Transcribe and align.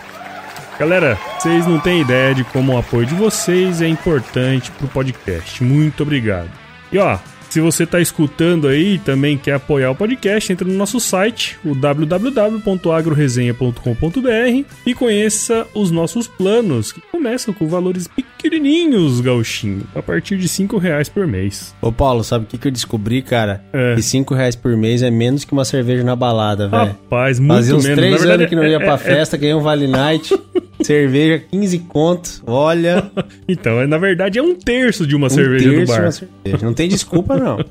Galera, 0.79 1.17
vocês 1.37 1.67
não 1.67 1.79
têm 1.79 2.01
ideia 2.01 2.33
de 2.33 2.43
como 2.45 2.73
o 2.73 2.77
apoio 2.77 3.05
de 3.05 3.15
vocês 3.15 3.81
é 3.81 3.87
importante 3.87 4.71
pro 4.71 4.87
podcast. 4.87 5.63
Muito 5.63 6.03
obrigado. 6.03 6.49
E 6.91 6.97
ó, 6.97 7.17
se 7.55 7.61
você 7.61 7.83
está 7.85 8.01
escutando 8.01 8.67
aí 8.67 8.95
e 8.95 8.99
também 8.99 9.37
quer 9.37 9.53
apoiar 9.53 9.89
o 9.89 9.95
podcast, 9.95 10.51
entre 10.51 10.67
no 10.67 10.73
nosso 10.73 10.99
site, 10.99 11.57
o 11.63 11.73
www.agroresenha.com.br 11.73 14.65
e 14.85 14.93
conheça 14.93 15.65
os 15.73 15.89
nossos 15.89 16.27
planos, 16.27 16.91
que 16.91 16.99
começam 17.09 17.53
com 17.53 17.65
valores 17.65 18.09
pequenininhos, 18.09 19.21
gauchinho, 19.21 19.83
a 19.95 20.01
partir 20.01 20.37
de 20.37 20.49
5 20.49 20.77
reais 20.77 21.07
por 21.07 21.25
mês. 21.25 21.73
Ô 21.81 21.93
Paulo, 21.93 22.25
sabe 22.25 22.43
o 22.43 22.47
que, 22.47 22.57
que 22.57 22.67
eu 22.67 22.71
descobri, 22.73 23.21
cara? 23.21 23.63
É. 23.71 23.95
Que 23.95 24.01
5 24.01 24.33
reais 24.33 24.57
por 24.57 24.75
mês 24.75 25.01
é 25.01 25.09
menos 25.09 25.45
que 25.45 25.53
uma 25.53 25.63
cerveja 25.63 26.03
na 26.03 26.13
balada, 26.15 26.67
velho. 26.67 26.87
Rapaz, 26.87 27.39
muito 27.39 27.53
Fazia 27.55 27.73
uns 27.75 27.83
menos. 27.85 27.97
três 27.99 28.11
Na 28.11 28.17
verdade, 28.19 28.41
anos 28.43 28.49
que 28.49 28.55
não 28.57 28.65
ia 28.67 28.75
é- 28.75 28.79
pra 28.79 28.95
é- 28.95 28.97
festa, 28.97 29.37
ganhei 29.37 29.55
um 29.55 29.61
Vale 29.61 29.87
Night, 29.87 30.37
cerveja 30.81 31.43
15 31.51 31.79
conto, 31.79 32.43
olha... 32.45 33.11
Então, 33.47 33.79
é- 33.79 33.87
na 33.87 33.97
verdade, 33.97 34.39
é 34.39 34.41
um 34.41 34.55
terço 34.55 35.05
de 35.05 35.15
uma 35.15 35.27
um 35.27 35.29
cerveja 35.29 35.69
do 35.69 35.75
terço 35.75 35.93
bar. 35.93 36.01
uma 36.01 36.11
cerveja. 36.11 36.65
Não 36.65 36.73
tem 36.73 36.89
desculpa, 36.89 37.37
não. 37.37 37.57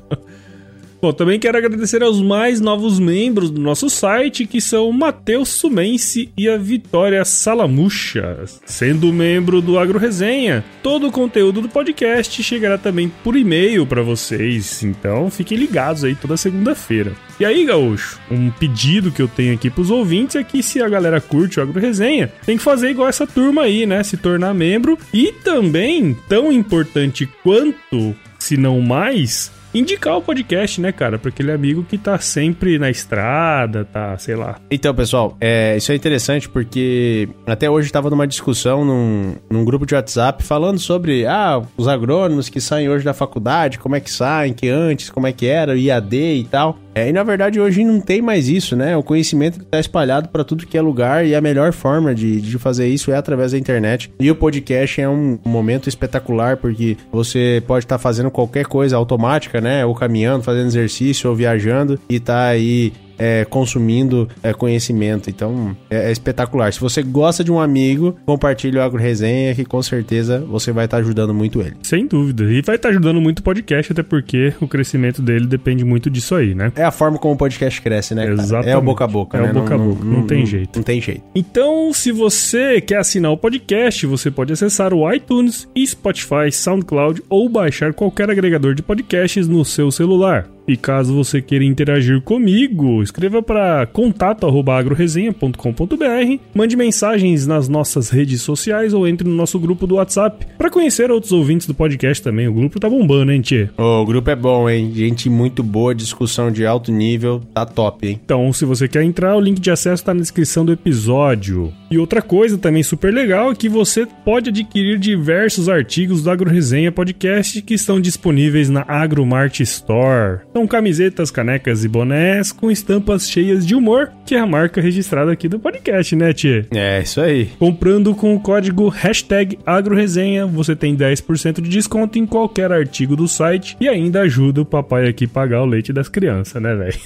Bom, 1.05 1.13
também 1.13 1.39
quero 1.39 1.55
agradecer 1.55 2.01
aos 2.01 2.19
mais 2.19 2.59
novos 2.59 2.99
membros 2.99 3.51
do 3.51 3.61
nosso 3.61 3.91
site, 3.91 4.47
que 4.47 4.59
são 4.59 4.89
o 4.89 4.91
Matheus 4.91 5.49
Sumense 5.49 6.31
e 6.35 6.49
a 6.49 6.57
Vitória 6.57 7.23
Salamucha. 7.23 8.39
Sendo 8.65 9.13
membro 9.13 9.61
do 9.61 9.77
Agro 9.77 9.99
Resenha, 9.99 10.65
todo 10.81 11.07
o 11.07 11.11
conteúdo 11.11 11.61
do 11.61 11.69
podcast 11.69 12.41
chegará 12.41 12.75
também 12.79 13.07
por 13.23 13.35
e-mail 13.35 13.85
para 13.85 14.01
vocês, 14.01 14.81
então 14.81 15.29
fiquem 15.29 15.59
ligados 15.59 16.03
aí 16.03 16.15
toda 16.15 16.35
segunda-feira. 16.35 17.11
E 17.39 17.45
aí, 17.45 17.65
Gaúcho, 17.65 18.19
um 18.31 18.49
pedido 18.49 19.11
que 19.11 19.21
eu 19.21 19.27
tenho 19.27 19.53
aqui 19.53 19.69
pros 19.69 19.91
ouvintes 19.91 20.35
é 20.35 20.43
que 20.43 20.63
se 20.63 20.81
a 20.81 20.89
galera 20.89 21.21
curte 21.21 21.59
o 21.59 21.61
Agro 21.61 21.79
Resenha, 21.79 22.33
tem 22.47 22.57
que 22.57 22.63
fazer 22.63 22.89
igual 22.89 23.07
essa 23.07 23.27
turma 23.27 23.61
aí, 23.61 23.85
né? 23.85 24.01
Se 24.01 24.17
tornar 24.17 24.55
membro 24.55 24.97
e 25.13 25.31
também, 25.31 26.17
tão 26.27 26.51
importante 26.51 27.29
quanto, 27.43 28.15
se 28.39 28.57
não 28.57 28.81
mais, 28.81 29.51
indicar 29.75 30.17
o 30.17 30.21
podcast, 30.21 30.79
né, 30.79 30.91
cara? 30.91 31.19
Pra 31.19 31.29
aquele 31.29 31.51
amigo 31.51 31.83
que 31.83 31.97
tá 31.97 32.17
sempre 32.17 32.79
na 32.79 32.89
estrada, 32.89 33.85
tá, 33.85 34.17
sei 34.17 34.35
lá. 34.35 34.55
Então, 34.71 34.93
pessoal, 34.95 35.35
é, 35.39 35.75
isso 35.77 35.91
é 35.91 35.95
interessante 35.95 36.47
porque 36.47 37.27
até 37.45 37.69
hoje 37.69 37.87
estava 37.87 38.09
numa 38.09 38.25
discussão 38.25 38.85
num, 38.85 39.35
num 39.49 39.65
grupo 39.65 39.85
de 39.85 39.93
WhatsApp 39.93 40.43
falando 40.43 40.79
sobre 40.79 41.25
ah, 41.25 41.61
os 41.77 41.87
agrônomos 41.87 42.49
que 42.49 42.61
saem 42.61 42.89
hoje 42.89 43.03
da 43.03 43.13
faculdade, 43.13 43.77
como 43.77 43.95
é 43.95 43.99
que 43.99 44.11
saem, 44.11 44.53
que 44.53 44.69
antes, 44.69 45.09
como 45.09 45.27
é 45.27 45.31
que 45.31 45.45
era, 45.45 45.73
o 45.73 45.77
IAD 45.77 46.15
e 46.15 46.43
tal. 46.45 46.79
É, 46.95 47.09
e 47.09 47.13
na 47.13 47.23
verdade 47.23 47.59
hoje 47.59 47.83
não 47.83 47.99
tem 47.99 48.21
mais 48.21 48.47
isso, 48.47 48.73
né? 48.73 48.95
O 48.95 49.03
conhecimento 49.03 49.61
está 49.61 49.77
espalhado 49.77 50.29
para 50.29 50.45
tudo 50.45 50.65
que 50.65 50.77
é 50.77 50.81
lugar 50.81 51.25
e 51.25 51.35
a 51.35 51.41
melhor 51.41 51.73
forma 51.73 52.15
de, 52.15 52.39
de 52.39 52.57
fazer 52.57 52.87
isso 52.87 53.11
é 53.11 53.17
através 53.17 53.51
da 53.51 53.57
internet. 53.57 54.09
E 54.17 54.31
o 54.31 54.35
podcast 54.35 55.01
é 55.01 55.09
um 55.09 55.37
momento 55.43 55.89
espetacular 55.89 56.55
porque 56.55 56.95
você 57.11 57.61
pode 57.67 57.83
estar 57.83 57.97
fazendo 57.97 58.31
qualquer 58.31 58.65
coisa 58.65 58.95
automática, 58.95 59.59
né? 59.59 59.85
Ou 59.85 59.93
caminhando, 59.93 60.43
fazendo 60.43 60.67
exercício, 60.67 61.29
ou 61.29 61.35
viajando 61.35 61.99
e 62.09 62.17
tá 62.17 62.45
aí 62.45 62.93
é, 63.17 63.45
consumindo 63.45 64.27
é, 64.43 64.53
conhecimento. 64.53 65.29
Então 65.29 65.75
é, 65.89 66.09
é 66.09 66.11
espetacular. 66.11 66.71
Se 66.73 66.79
você 66.79 67.01
gosta 67.03 67.43
de 67.43 67.51
um 67.51 67.59
amigo, 67.59 68.15
compartilhe 68.25 68.77
o 68.77 68.81
Agro 68.81 68.99
Resenha, 68.99 69.55
que 69.55 69.65
com 69.65 69.81
certeza 69.81 70.39
você 70.39 70.71
vai 70.71 70.85
estar 70.85 70.97
ajudando 70.97 71.33
muito 71.33 71.61
ele. 71.61 71.75
Sem 71.83 72.07
dúvida. 72.07 72.43
E 72.45 72.61
vai 72.61 72.75
estar 72.75 72.89
ajudando 72.89 73.21
muito 73.21 73.39
o 73.39 73.43
podcast, 73.43 73.91
até 73.91 74.03
porque 74.03 74.53
o 74.59 74.67
crescimento 74.67 75.21
dele 75.21 75.45
depende 75.45 75.83
muito 75.83 76.09
disso 76.09 76.35
aí, 76.35 76.55
né? 76.55 76.71
É 76.75 76.83
a 76.83 76.91
forma 76.91 77.17
como 77.17 77.33
o 77.33 77.37
podcast 77.37 77.81
cresce, 77.81 78.15
né? 78.15 78.27
Exatamente. 78.31 78.69
É 78.69 78.77
o 78.77 78.81
boca 78.81 79.03
a 79.03 79.07
boca, 79.07 79.37
É 79.37 79.41
né? 79.41 79.51
o 79.51 79.53
boca 79.53 79.75
a 79.75 79.77
boca, 79.77 80.05
não 80.05 80.25
tem 80.25 80.45
jeito. 80.45 80.77
Não 80.77 80.83
tem 80.83 81.01
jeito. 81.01 81.23
Então, 81.33 81.91
se 81.93 82.11
você 82.11 82.81
quer 82.81 82.97
assinar 82.97 83.31
o 83.31 83.37
podcast, 83.37 84.05
você 84.05 84.31
pode 84.31 84.53
acessar 84.53 84.93
o 84.93 85.11
iTunes, 85.11 85.67
Spotify, 85.85 86.51
SoundCloud 86.51 87.23
ou 87.29 87.49
baixar 87.49 87.93
qualquer 87.93 88.29
agregador 88.29 88.73
de 88.73 88.81
podcasts 88.81 89.47
no 89.47 89.63
seu 89.63 89.91
celular. 89.91 90.47
E 90.67 90.75
caso 90.75 91.13
você 91.13 91.41
queira 91.41 91.63
interagir 91.63 92.19
comigo, 92.21 93.03
escreva 93.03 93.41
para 93.41 93.85
contato@agroresenha.com.br, 93.85 96.39
mande 96.53 96.75
mensagens 96.75 97.47
nas 97.47 97.69
nossas 97.69 98.09
redes 98.09 98.41
sociais 98.41 98.93
ou 98.93 99.07
entre 99.07 99.27
no 99.27 99.35
nosso 99.35 99.59
grupo 99.59 99.85
do 99.85 99.95
WhatsApp 99.95 100.45
para 100.57 100.69
conhecer 100.69 101.11
outros 101.11 101.31
ouvintes 101.31 101.67
do 101.67 101.73
podcast 101.73 102.23
também. 102.23 102.47
O 102.47 102.53
grupo 102.53 102.79
tá 102.79 102.89
bombando, 102.89 103.31
hein, 103.31 103.41
tchê? 103.41 103.69
O 103.77 104.05
grupo 104.05 104.29
é 104.29 104.35
bom, 104.35 104.69
hein? 104.69 104.91
Gente 104.93 105.29
muito 105.29 105.63
boa, 105.63 105.93
discussão 105.93 106.51
de 106.51 106.65
alto 106.65 106.91
nível, 106.91 107.41
tá 107.53 107.65
top, 107.65 108.07
hein? 108.07 108.19
Então, 108.23 108.51
se 108.53 108.65
você 108.65 108.87
quer 108.87 109.03
entrar, 109.03 109.35
o 109.35 109.41
link 109.41 109.59
de 109.59 109.71
acesso 109.71 110.01
está 110.01 110.13
na 110.13 110.21
descrição 110.21 110.65
do 110.65 110.71
episódio. 110.71 111.73
E 111.91 111.97
outra 111.97 112.21
coisa 112.21 112.57
também 112.57 112.83
super 112.83 113.13
legal 113.13 113.51
é 113.51 113.55
que 113.55 113.69
você 113.69 114.07
pode 114.23 114.49
adquirir 114.49 114.97
diversos 114.97 115.69
artigos 115.69 116.23
do 116.23 116.31
AgroResenha 116.31 116.91
Podcast 116.91 117.61
que 117.61 117.73
estão 117.73 118.01
disponíveis 118.01 118.69
na 118.69 118.85
AgroMart 118.87 119.59
Store. 119.59 120.39
São 120.55 120.65
camisetas, 120.65 121.29
canecas 121.29 121.83
e 121.83 121.87
bonés 121.89 122.53
com 122.53 122.71
estampas 122.71 123.29
cheias 123.29 123.65
de 123.65 123.75
humor, 123.75 124.13
que 124.25 124.35
é 124.35 124.39
a 124.39 124.47
marca 124.47 124.79
registrada 124.79 125.29
aqui 125.29 125.49
do 125.49 125.59
podcast, 125.59 126.15
né, 126.15 126.31
Tchê? 126.31 126.63
É, 126.73 127.01
isso 127.01 127.19
aí. 127.19 127.47
Comprando 127.59 128.15
com 128.15 128.33
o 128.33 128.39
código 128.39 128.87
hashtag 128.87 129.59
AgroResenha, 129.65 130.47
você 130.47 130.73
tem 130.73 130.95
10% 130.95 131.59
de 131.59 131.67
desconto 131.67 132.17
em 132.17 132.25
qualquer 132.25 132.71
artigo 132.71 133.17
do 133.17 133.27
site 133.27 133.75
e 133.81 133.89
ainda 133.89 134.21
ajuda 134.21 134.61
o 134.61 134.65
papai 134.65 135.09
aqui 135.09 135.25
a 135.25 135.27
pagar 135.27 135.61
o 135.61 135.65
leite 135.65 135.91
das 135.91 136.07
crianças, 136.07 136.61
né, 136.61 136.73
velho? 136.73 136.99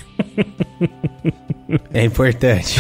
É 1.92 2.04
importante. 2.04 2.80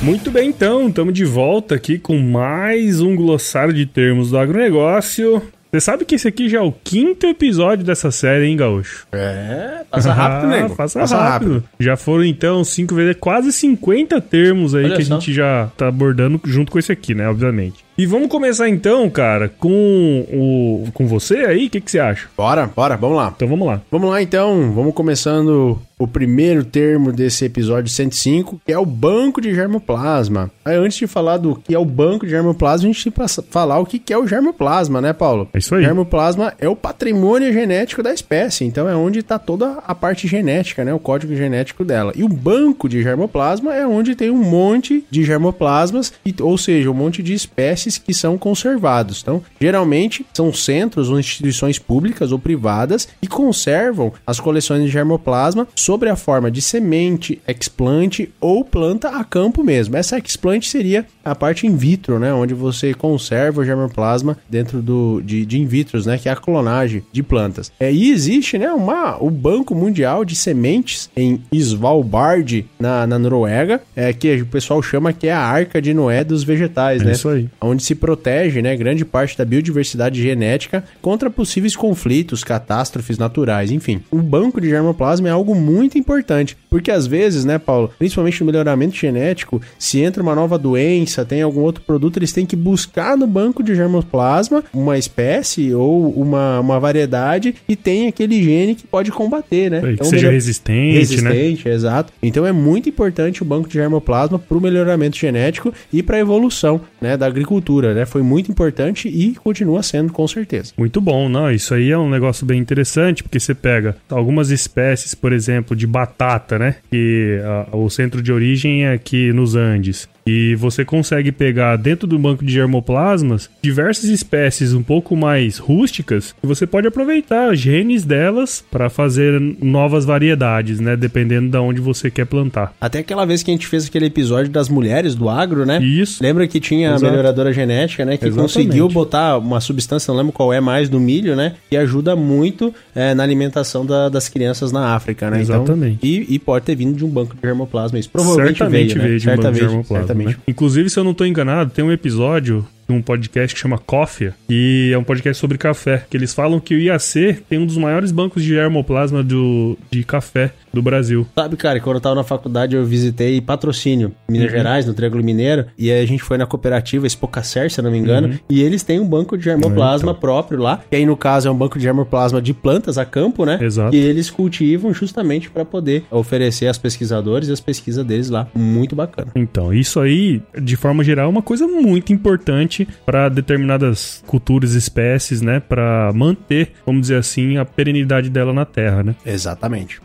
Muito 0.04 0.30
bem, 0.30 0.50
então, 0.50 0.88
estamos 0.88 1.14
de 1.14 1.24
volta 1.24 1.76
aqui 1.76 1.98
com 1.98 2.18
mais 2.18 3.00
um 3.00 3.16
glossário 3.16 3.72
de 3.72 3.86
termos 3.86 4.32
do 4.32 4.36
agronegócio. 4.38 5.40
Você 5.72 5.80
sabe 5.80 6.04
que 6.04 6.14
esse 6.14 6.28
aqui 6.28 6.46
já 6.46 6.58
é 6.58 6.60
o 6.60 6.70
quinto 6.70 7.26
episódio 7.26 7.86
dessa 7.86 8.10
série, 8.10 8.44
hein, 8.44 8.56
Gaúcho? 8.56 9.06
É, 9.10 9.80
passa 9.90 10.12
rápido, 10.12 10.50
nego. 10.50 10.76
Passa, 10.76 11.00
passa 11.00 11.16
rápido. 11.16 11.52
rápido. 11.54 11.68
Já 11.80 11.96
foram, 11.96 12.22
então, 12.22 12.62
cinco 12.62 12.94
vezes, 12.94 13.16
quase 13.18 13.50
50 13.50 14.20
termos 14.20 14.74
aí 14.74 14.84
Olha 14.84 14.96
que 14.96 15.04
só. 15.04 15.14
a 15.14 15.18
gente 15.18 15.32
já 15.32 15.70
tá 15.74 15.88
abordando 15.88 16.38
junto 16.44 16.70
com 16.70 16.78
esse 16.78 16.92
aqui, 16.92 17.14
né, 17.14 17.26
obviamente. 17.26 17.82
E 17.96 18.04
vamos 18.06 18.28
começar 18.28 18.68
então, 18.68 19.08
cara, 19.08 19.48
com 19.48 20.26
o 20.30 20.88
com 20.92 21.06
você 21.06 21.38
aí, 21.38 21.66
o 21.66 21.70
que, 21.70 21.80
que 21.80 21.90
você 21.90 21.98
acha? 21.98 22.28
Bora, 22.36 22.66
bora, 22.66 22.96
vamos 22.96 23.16
lá. 23.16 23.32
Então 23.34 23.48
vamos 23.48 23.66
lá. 23.66 23.80
Vamos 23.90 24.10
lá 24.10 24.20
então, 24.20 24.70
vamos 24.72 24.92
começando 24.94 25.80
o 25.98 26.06
primeiro 26.06 26.64
termo 26.64 27.12
desse 27.12 27.44
episódio 27.44 27.90
105, 27.90 28.60
que 28.64 28.72
é 28.72 28.78
o 28.78 28.86
banco 28.86 29.40
de 29.40 29.54
germoplasma. 29.54 30.50
Aí, 30.64 30.76
antes 30.76 30.98
de 30.98 31.06
falar 31.06 31.36
do 31.36 31.56
que 31.56 31.74
é 31.74 31.78
o 31.78 31.84
banco 31.84 32.24
de 32.24 32.30
germoplasma, 32.30 32.88
a 32.88 32.92
gente 32.92 33.10
tem 33.10 33.12
que 33.12 33.42
falar 33.50 33.78
o 33.78 33.86
que 33.86 34.12
é 34.12 34.18
o 34.18 34.26
germoplasma, 34.26 35.00
né, 35.00 35.12
Paulo? 35.12 35.48
É 35.52 35.58
isso 35.58 35.74
aí. 35.74 35.84
Germoplasma 35.84 36.54
é 36.58 36.68
o 36.68 36.76
patrimônio 36.76 37.52
genético 37.52 38.02
da 38.02 38.12
espécie, 38.12 38.64
então 38.64 38.88
é 38.88 38.96
onde 38.96 39.20
está 39.20 39.38
toda 39.38 39.78
a 39.86 39.94
parte 39.94 40.26
genética, 40.26 40.84
né, 40.84 40.92
o 40.92 40.98
código 40.98 41.34
genético 41.34 41.84
dela. 41.84 42.12
E 42.16 42.22
o 42.22 42.28
banco 42.28 42.88
de 42.88 43.02
germoplasma 43.02 43.74
é 43.74 43.86
onde 43.86 44.14
tem 44.14 44.30
um 44.30 44.42
monte 44.42 45.04
de 45.10 45.22
germoplasmas, 45.22 46.12
ou 46.40 46.58
seja, 46.58 46.90
um 46.90 46.94
monte 46.94 47.22
de 47.22 47.34
espécies 47.34 47.74
espécies 47.74 47.98
que 47.98 48.14
são 48.14 48.36
conservados. 48.36 49.20
Então, 49.22 49.42
geralmente 49.60 50.26
são 50.32 50.52
centros 50.52 51.08
ou 51.08 51.18
instituições 51.18 51.78
públicas 51.78 52.32
ou 52.32 52.38
privadas 52.38 53.08
que 53.20 53.28
conservam 53.28 54.12
as 54.26 54.40
coleções 54.40 54.84
de 54.84 54.88
germoplasma 54.88 55.66
sobre 55.84 56.08
a 56.08 56.16
forma 56.16 56.50
de 56.50 56.62
semente, 56.62 57.40
explante 57.46 58.32
ou 58.40 58.64
planta 58.64 59.10
a 59.10 59.24
campo 59.24 59.62
mesmo. 59.62 59.96
Essa 59.96 60.18
explante 60.18 60.68
seria 60.68 61.04
a 61.24 61.34
parte 61.34 61.66
in 61.66 61.76
vitro, 61.76 62.18
né, 62.18 62.32
onde 62.32 62.54
você 62.54 62.94
conserva 62.94 63.60
o 63.60 63.64
germoplasma 63.64 64.38
dentro 64.48 64.80
do 64.80 65.20
de, 65.22 65.44
de 65.44 65.60
in 65.60 65.66
vitros, 65.66 66.06
né, 66.06 66.16
que 66.16 66.28
é 66.28 66.32
a 66.32 66.36
clonagem 66.36 67.02
de 67.12 67.22
plantas. 67.22 67.70
É, 67.78 67.92
e 67.92 68.10
existe, 68.10 68.56
né, 68.56 68.72
uma, 68.72 69.22
o 69.22 69.30
Banco 69.30 69.74
Mundial 69.74 70.24
de 70.24 70.34
Sementes 70.34 71.10
em 71.16 71.42
Svalbard, 71.52 72.66
na, 72.78 73.06
na 73.06 73.18
Noruega, 73.18 73.82
é, 73.94 74.12
que 74.12 74.34
o 74.40 74.46
pessoal 74.46 74.82
chama 74.82 75.12
que 75.12 75.26
é 75.26 75.32
a 75.32 75.40
Arca 75.40 75.82
de 75.82 75.92
Noé 75.92 76.24
dos 76.24 76.44
vegetais, 76.44 77.02
é 77.02 77.04
né? 77.06 77.12
Isso 77.12 77.28
aí 77.28 77.48
onde 77.60 77.82
se 77.82 77.94
protege 77.94 78.62
né, 78.62 78.76
grande 78.76 79.04
parte 79.04 79.36
da 79.36 79.44
biodiversidade 79.44 80.22
genética 80.22 80.84
contra 81.00 81.30
possíveis 81.30 81.74
conflitos, 81.74 82.44
catástrofes 82.44 83.18
naturais, 83.18 83.70
enfim. 83.70 84.02
O 84.10 84.18
banco 84.18 84.60
de 84.60 84.68
germoplasma 84.68 85.28
é 85.28 85.32
algo 85.32 85.54
muito 85.54 85.73
importante, 85.82 86.56
porque 86.68 86.90
às 86.90 87.06
vezes, 87.06 87.44
né, 87.44 87.58
Paulo, 87.58 87.90
principalmente 87.98 88.40
no 88.40 88.46
melhoramento 88.46 88.94
genético, 88.94 89.60
se 89.78 90.00
entra 90.00 90.22
uma 90.22 90.34
nova 90.34 90.58
doença, 90.58 91.24
tem 91.24 91.42
algum 91.42 91.60
outro 91.60 91.82
produto, 91.82 92.18
eles 92.18 92.32
têm 92.32 92.46
que 92.46 92.56
buscar 92.56 93.16
no 93.16 93.26
banco 93.26 93.62
de 93.62 93.74
germoplasma 93.74 94.62
uma 94.72 94.98
espécie 94.98 95.74
ou 95.74 96.10
uma, 96.10 96.60
uma 96.60 96.78
variedade 96.78 97.54
e 97.68 97.74
tem 97.74 98.08
aquele 98.08 98.42
gene 98.42 98.74
que 98.74 98.86
pode 98.86 99.10
combater, 99.10 99.70
né? 99.70 99.80
que 99.80 99.88
então, 99.90 100.06
seja 100.06 100.30
resistente, 100.30 100.98
resistente, 100.98 101.68
né? 101.68 101.74
exato. 101.74 102.12
Então 102.22 102.46
é 102.46 102.52
muito 102.52 102.88
importante 102.88 103.42
o 103.42 103.44
banco 103.44 103.68
de 103.68 103.74
germoplasma 103.74 104.38
para 104.38 104.56
o 104.56 104.60
melhoramento 104.60 105.16
genético 105.16 105.72
e 105.92 106.02
para 106.02 106.16
a 106.16 106.20
evolução, 106.20 106.80
né, 107.00 107.16
da 107.16 107.26
agricultura 107.26 107.54
agricultura, 107.64 107.94
né? 107.94 108.06
Foi 108.06 108.22
muito 108.22 108.50
importante 108.50 109.08
e 109.08 109.34
continua 109.34 109.82
sendo 109.82 110.12
com 110.12 110.26
certeza. 110.26 110.72
Muito 110.76 111.00
bom, 111.00 111.28
não? 111.28 111.50
Isso 111.50 111.74
aí 111.74 111.90
é 111.90 111.98
um 111.98 112.08
negócio 112.08 112.44
bem 112.46 112.58
interessante, 112.58 113.22
porque 113.22 113.40
você 113.40 113.54
pega 113.54 113.96
algumas 114.08 114.50
espécies, 114.50 115.14
por 115.14 115.32
exemplo, 115.32 115.63
de 115.72 115.86
batata, 115.86 116.58
né? 116.58 116.76
Que 116.90 117.40
a, 117.72 117.76
o 117.76 117.88
centro 117.88 118.20
de 118.20 118.32
origem 118.32 118.86
é 118.86 118.92
aqui 118.92 119.32
nos 119.32 119.54
Andes. 119.54 120.08
E 120.26 120.54
você 120.54 120.84
consegue 120.84 121.30
pegar 121.30 121.76
dentro 121.76 122.06
do 122.06 122.18
banco 122.18 122.44
de 122.44 122.52
germoplasmas 122.52 123.50
diversas 123.62 124.04
espécies 124.04 124.72
um 124.72 124.82
pouco 124.82 125.14
mais 125.14 125.58
rústicas 125.58 126.34
e 126.42 126.46
você 126.46 126.66
pode 126.66 126.86
aproveitar 126.86 127.54
genes 127.54 128.04
delas 128.04 128.64
para 128.70 128.88
fazer 128.88 129.38
novas 129.62 130.04
variedades, 130.04 130.80
né? 130.80 130.96
Dependendo 130.96 131.50
de 131.50 131.58
onde 131.58 131.80
você 131.80 132.10
quer 132.10 132.24
plantar. 132.24 132.74
Até 132.80 133.00
aquela 133.00 133.24
vez 133.26 133.42
que 133.42 133.50
a 133.50 133.54
gente 133.54 133.66
fez 133.66 133.86
aquele 133.86 134.06
episódio 134.06 134.50
das 134.50 134.68
mulheres 134.68 135.14
do 135.14 135.28
agro, 135.28 135.66
né? 135.66 135.82
Isso. 135.82 136.22
Lembra 136.22 136.46
que 136.46 136.58
tinha 136.58 136.90
Exato. 136.90 137.06
a 137.06 137.10
melhoradora 137.10 137.52
genética, 137.52 138.04
né? 138.04 138.16
Que 138.16 138.26
Exatamente. 138.26 138.54
conseguiu 138.54 138.88
botar 138.88 139.38
uma 139.38 139.60
substância, 139.60 140.10
não 140.10 140.18
lembro 140.18 140.32
qual 140.32 140.52
é 140.52 140.60
mais, 140.60 140.88
no 140.88 140.98
milho, 140.98 141.36
né? 141.36 141.54
Que 141.68 141.76
ajuda 141.76 142.16
muito 142.16 142.74
é, 142.94 143.14
na 143.14 143.22
alimentação 143.22 143.84
da, 143.84 144.08
das 144.08 144.28
crianças 144.28 144.72
na 144.72 144.94
África, 144.94 145.30
né? 145.30 145.42
Então, 145.42 145.56
Exatamente. 145.56 145.98
Então, 146.06 146.08
e, 146.08 146.34
e, 146.34 146.38
pode 146.38 146.64
ter 146.64 146.74
vindo 146.74 146.96
de 146.96 147.04
um 147.04 147.08
banco 147.08 147.34
de 147.34 147.40
germoplasma. 147.42 147.98
Isso 147.98 148.10
provavelmente 148.10 148.58
Certamente 148.58 148.94
veio, 148.94 149.02
né? 149.02 149.08
veio 149.08 149.20
de 149.20 149.28
um 149.28 149.36
banco 149.36 149.52
de 149.52 149.58
germoplasma. 149.58 150.13
Exatamente. 150.14 150.36
Né? 150.38 150.42
Inclusive, 150.48 150.90
se 150.90 150.98
eu 150.98 151.04
não 151.04 151.12
estou 151.12 151.26
enganado, 151.26 151.70
tem 151.70 151.84
um 151.84 151.92
episódio 151.92 152.66
um 152.88 153.02
podcast 153.02 153.54
que 153.54 153.60
chama 153.60 153.78
Coffee, 153.78 154.32
e 154.48 154.90
é 154.92 154.98
um 154.98 155.04
podcast 155.04 155.40
sobre 155.40 155.58
café, 155.58 156.04
que 156.08 156.16
eles 156.16 156.34
falam 156.34 156.60
que 156.60 156.74
o 156.74 156.78
IAC 156.78 157.42
tem 157.48 157.58
um 157.58 157.66
dos 157.66 157.76
maiores 157.76 158.10
bancos 158.10 158.42
de 158.42 158.48
germoplasma 158.50 159.22
do, 159.22 159.78
de 159.90 160.04
café 160.04 160.52
do 160.72 160.82
Brasil. 160.82 161.26
Sabe, 161.34 161.56
cara, 161.56 161.80
quando 161.80 161.96
eu 161.96 162.00
tava 162.00 162.14
na 162.16 162.24
faculdade 162.24 162.74
eu 162.74 162.84
visitei 162.84 163.40
patrocínio, 163.40 164.12
Minas 164.28 164.50
uhum. 164.50 164.56
Gerais, 164.56 164.86
no 164.86 164.94
Triângulo 164.94 165.22
Mineiro, 165.22 165.66
e 165.78 165.90
aí 165.90 166.02
a 166.02 166.06
gente 166.06 166.22
foi 166.22 166.36
na 166.36 166.46
cooperativa 166.46 167.06
Espocacer, 167.06 167.70
se 167.70 167.80
eu 167.80 167.84
não 167.84 167.90
me 167.90 167.98
engano, 167.98 168.28
uhum. 168.28 168.38
e 168.48 168.62
eles 168.62 168.82
têm 168.82 168.98
um 169.00 169.06
banco 169.06 169.38
de 169.38 169.44
germoplasma 169.44 170.10
então. 170.10 170.20
próprio 170.20 170.60
lá, 170.60 170.82
que 170.90 170.96
aí 170.96 171.06
no 171.06 171.16
caso 171.16 171.48
é 171.48 171.50
um 171.50 171.56
banco 171.56 171.78
de 171.78 171.84
germoplasma 171.84 172.42
de 172.42 172.52
plantas 172.52 172.98
a 172.98 173.04
campo, 173.04 173.44
né? 173.44 173.58
Exato. 173.60 173.94
E 173.94 173.98
eles 173.98 174.30
cultivam 174.30 174.92
justamente 174.92 175.48
para 175.48 175.64
poder 175.64 176.04
oferecer 176.10 176.66
aos 176.66 176.78
pesquisadores 176.78 177.48
e 177.48 177.52
as 177.52 177.60
pesquisas 177.60 178.04
deles 178.04 178.28
lá. 178.28 178.48
Muito 178.54 178.96
bacana. 178.96 179.30
Então, 179.34 179.72
isso 179.72 180.00
aí, 180.00 180.42
de 180.60 180.76
forma 180.76 181.04
geral, 181.04 181.26
é 181.26 181.28
uma 181.28 181.42
coisa 181.42 181.66
muito 181.66 182.12
importante 182.12 182.73
para 183.04 183.28
determinadas 183.28 184.22
culturas 184.26 184.74
e 184.74 184.78
espécies, 184.78 185.40
né, 185.40 185.60
para 185.60 186.10
manter, 186.14 186.72
vamos 186.84 187.02
dizer 187.02 187.16
assim, 187.16 187.56
a 187.56 187.64
perenidade 187.64 188.30
dela 188.30 188.52
na 188.52 188.64
Terra, 188.64 189.02
né? 189.02 189.14
Exatamente. 189.24 190.00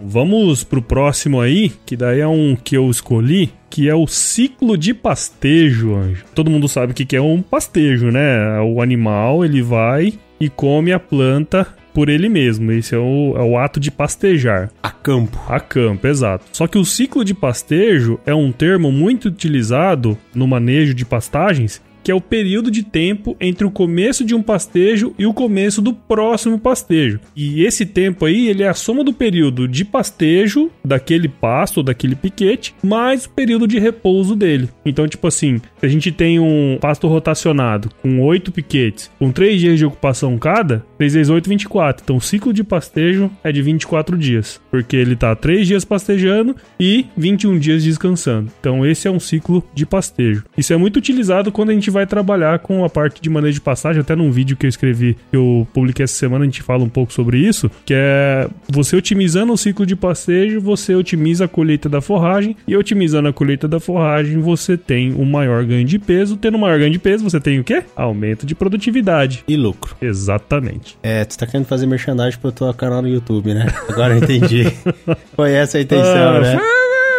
Vamos 0.00 0.62
pro 0.62 0.82
próximo 0.82 1.40
aí, 1.40 1.72
que 1.86 1.96
daí 1.96 2.20
é 2.20 2.28
um 2.28 2.54
que 2.54 2.76
eu 2.76 2.90
escolhi, 2.90 3.50
que 3.70 3.88
é 3.88 3.94
o 3.94 4.06
ciclo 4.06 4.76
de 4.76 4.92
pastejo, 4.92 5.94
Anjo. 5.94 6.24
Todo 6.34 6.50
mundo 6.50 6.68
sabe 6.68 6.92
o 6.92 6.94
que 6.94 7.16
é 7.16 7.20
um 7.22 7.40
pastejo, 7.40 8.10
né? 8.10 8.60
O 8.60 8.82
animal, 8.82 9.42
ele 9.42 9.62
vai 9.62 10.12
e 10.38 10.50
come 10.50 10.92
a 10.92 11.00
planta 11.00 11.66
por 11.92 12.08
ele 12.08 12.28
mesmo. 12.28 12.72
Esse 12.72 12.94
é 12.94 12.98
o, 12.98 13.34
é 13.36 13.42
o 13.42 13.58
ato 13.58 13.78
de 13.78 13.90
pastejar. 13.90 14.70
A 14.82 14.90
campo. 14.90 15.38
A 15.48 15.60
campo, 15.60 16.06
exato. 16.06 16.44
Só 16.52 16.66
que 16.66 16.78
o 16.78 16.84
ciclo 16.84 17.24
de 17.24 17.34
pastejo 17.34 18.18
é 18.26 18.34
um 18.34 18.52
termo 18.52 18.90
muito 18.90 19.26
utilizado 19.26 20.16
no 20.34 20.46
manejo 20.46 20.94
de 20.94 21.04
pastagens 21.04 21.80
que 22.02 22.10
é 22.10 22.14
o 22.14 22.20
período 22.20 22.70
de 22.70 22.82
tempo 22.82 23.36
entre 23.40 23.66
o 23.66 23.70
começo 23.70 24.24
de 24.24 24.34
um 24.34 24.42
pastejo 24.42 25.14
e 25.18 25.26
o 25.26 25.34
começo 25.34 25.80
do 25.80 25.92
próximo 25.92 26.58
pastejo. 26.58 27.20
E 27.36 27.64
esse 27.64 27.86
tempo 27.86 28.24
aí, 28.24 28.48
ele 28.48 28.62
é 28.62 28.68
a 28.68 28.74
soma 28.74 29.04
do 29.04 29.12
período 29.12 29.68
de 29.68 29.84
pastejo 29.84 30.70
daquele 30.84 31.28
pasto 31.28 31.82
daquele 31.82 32.14
piquete, 32.14 32.74
mais 32.82 33.24
o 33.24 33.30
período 33.30 33.66
de 33.66 33.78
repouso 33.78 34.34
dele. 34.34 34.68
Então, 34.84 35.06
tipo 35.06 35.26
assim, 35.26 35.58
se 35.78 35.86
a 35.86 35.88
gente 35.88 36.10
tem 36.12 36.38
um 36.38 36.78
pasto 36.80 37.06
rotacionado 37.06 37.90
com 38.02 38.20
oito 38.20 38.52
piquetes, 38.52 39.10
com 39.18 39.30
três 39.30 39.60
dias 39.60 39.78
de 39.78 39.84
ocupação 39.84 40.38
cada, 40.38 40.84
3 40.98 41.14
vezes 41.14 41.30
8, 41.30 41.48
24. 41.48 42.02
Então, 42.04 42.16
o 42.16 42.20
ciclo 42.20 42.52
de 42.52 42.62
pastejo 42.62 43.30
é 43.42 43.50
de 43.50 43.60
24 43.60 44.16
dias, 44.16 44.60
porque 44.70 44.96
ele 44.96 45.16
tá 45.16 45.34
3 45.34 45.66
dias 45.66 45.84
pastejando 45.84 46.54
e 46.78 47.06
21 47.16 47.58
dias 47.58 47.82
descansando. 47.82 48.50
Então, 48.60 48.86
esse 48.86 49.08
é 49.08 49.10
um 49.10 49.20
ciclo 49.20 49.64
de 49.74 49.84
pastejo. 49.84 50.44
Isso 50.56 50.72
é 50.72 50.76
muito 50.76 50.96
utilizado 50.96 51.50
quando 51.50 51.70
a 51.70 51.74
gente 51.74 51.90
vai 51.92 52.06
trabalhar 52.06 52.58
com 52.58 52.84
a 52.84 52.90
parte 52.90 53.20
de 53.22 53.30
manejo 53.30 53.54
de 53.54 53.60
passagem, 53.60 54.00
até 54.00 54.16
num 54.16 54.30
vídeo 54.30 54.56
que 54.56 54.66
eu 54.66 54.68
escrevi, 54.68 55.16
que 55.30 55.36
eu 55.36 55.66
publiquei 55.72 56.04
essa 56.04 56.14
semana, 56.14 56.42
a 56.44 56.46
gente 56.46 56.62
fala 56.62 56.82
um 56.82 56.88
pouco 56.88 57.12
sobre 57.12 57.38
isso, 57.38 57.70
que 57.84 57.94
é 57.94 58.48
você 58.68 58.96
otimizando 58.96 59.52
o 59.52 59.56
ciclo 59.56 59.84
de 59.86 59.94
pastejo, 59.94 60.60
você 60.60 60.94
otimiza 60.94 61.44
a 61.44 61.48
colheita 61.48 61.88
da 61.88 62.00
forragem 62.00 62.56
e 62.66 62.76
otimizando 62.76 63.28
a 63.28 63.32
colheita 63.32 63.68
da 63.68 63.78
forragem, 63.78 64.38
você 64.40 64.76
tem 64.76 65.12
um 65.14 65.24
maior 65.24 65.64
ganho 65.64 65.84
de 65.84 65.98
peso. 65.98 66.36
Tendo 66.36 66.56
um 66.56 66.60
maior 66.60 66.78
ganho 66.78 66.90
de 66.92 66.98
peso, 66.98 67.22
você 67.22 67.38
tem 67.38 67.60
o 67.60 67.64
quê? 67.64 67.82
Aumento 67.94 68.46
de 68.46 68.54
produtividade. 68.54 69.44
E 69.46 69.56
lucro. 69.56 69.94
Exatamente. 70.00 70.96
É, 71.02 71.24
tu 71.24 71.36
tá 71.36 71.46
querendo 71.46 71.66
fazer 71.66 71.86
merchandising 71.86 72.38
pro 72.38 72.50
teu 72.52 72.72
canal 72.74 73.02
no 73.02 73.08
YouTube, 73.08 73.52
né? 73.54 73.66
Agora 73.88 74.14
eu 74.14 74.18
entendi. 74.18 74.64
Foi 75.36 75.52
essa 75.52 75.78
a 75.78 75.80
intenção, 75.82 76.36
Ah, 76.36 76.40
né? 76.40 76.58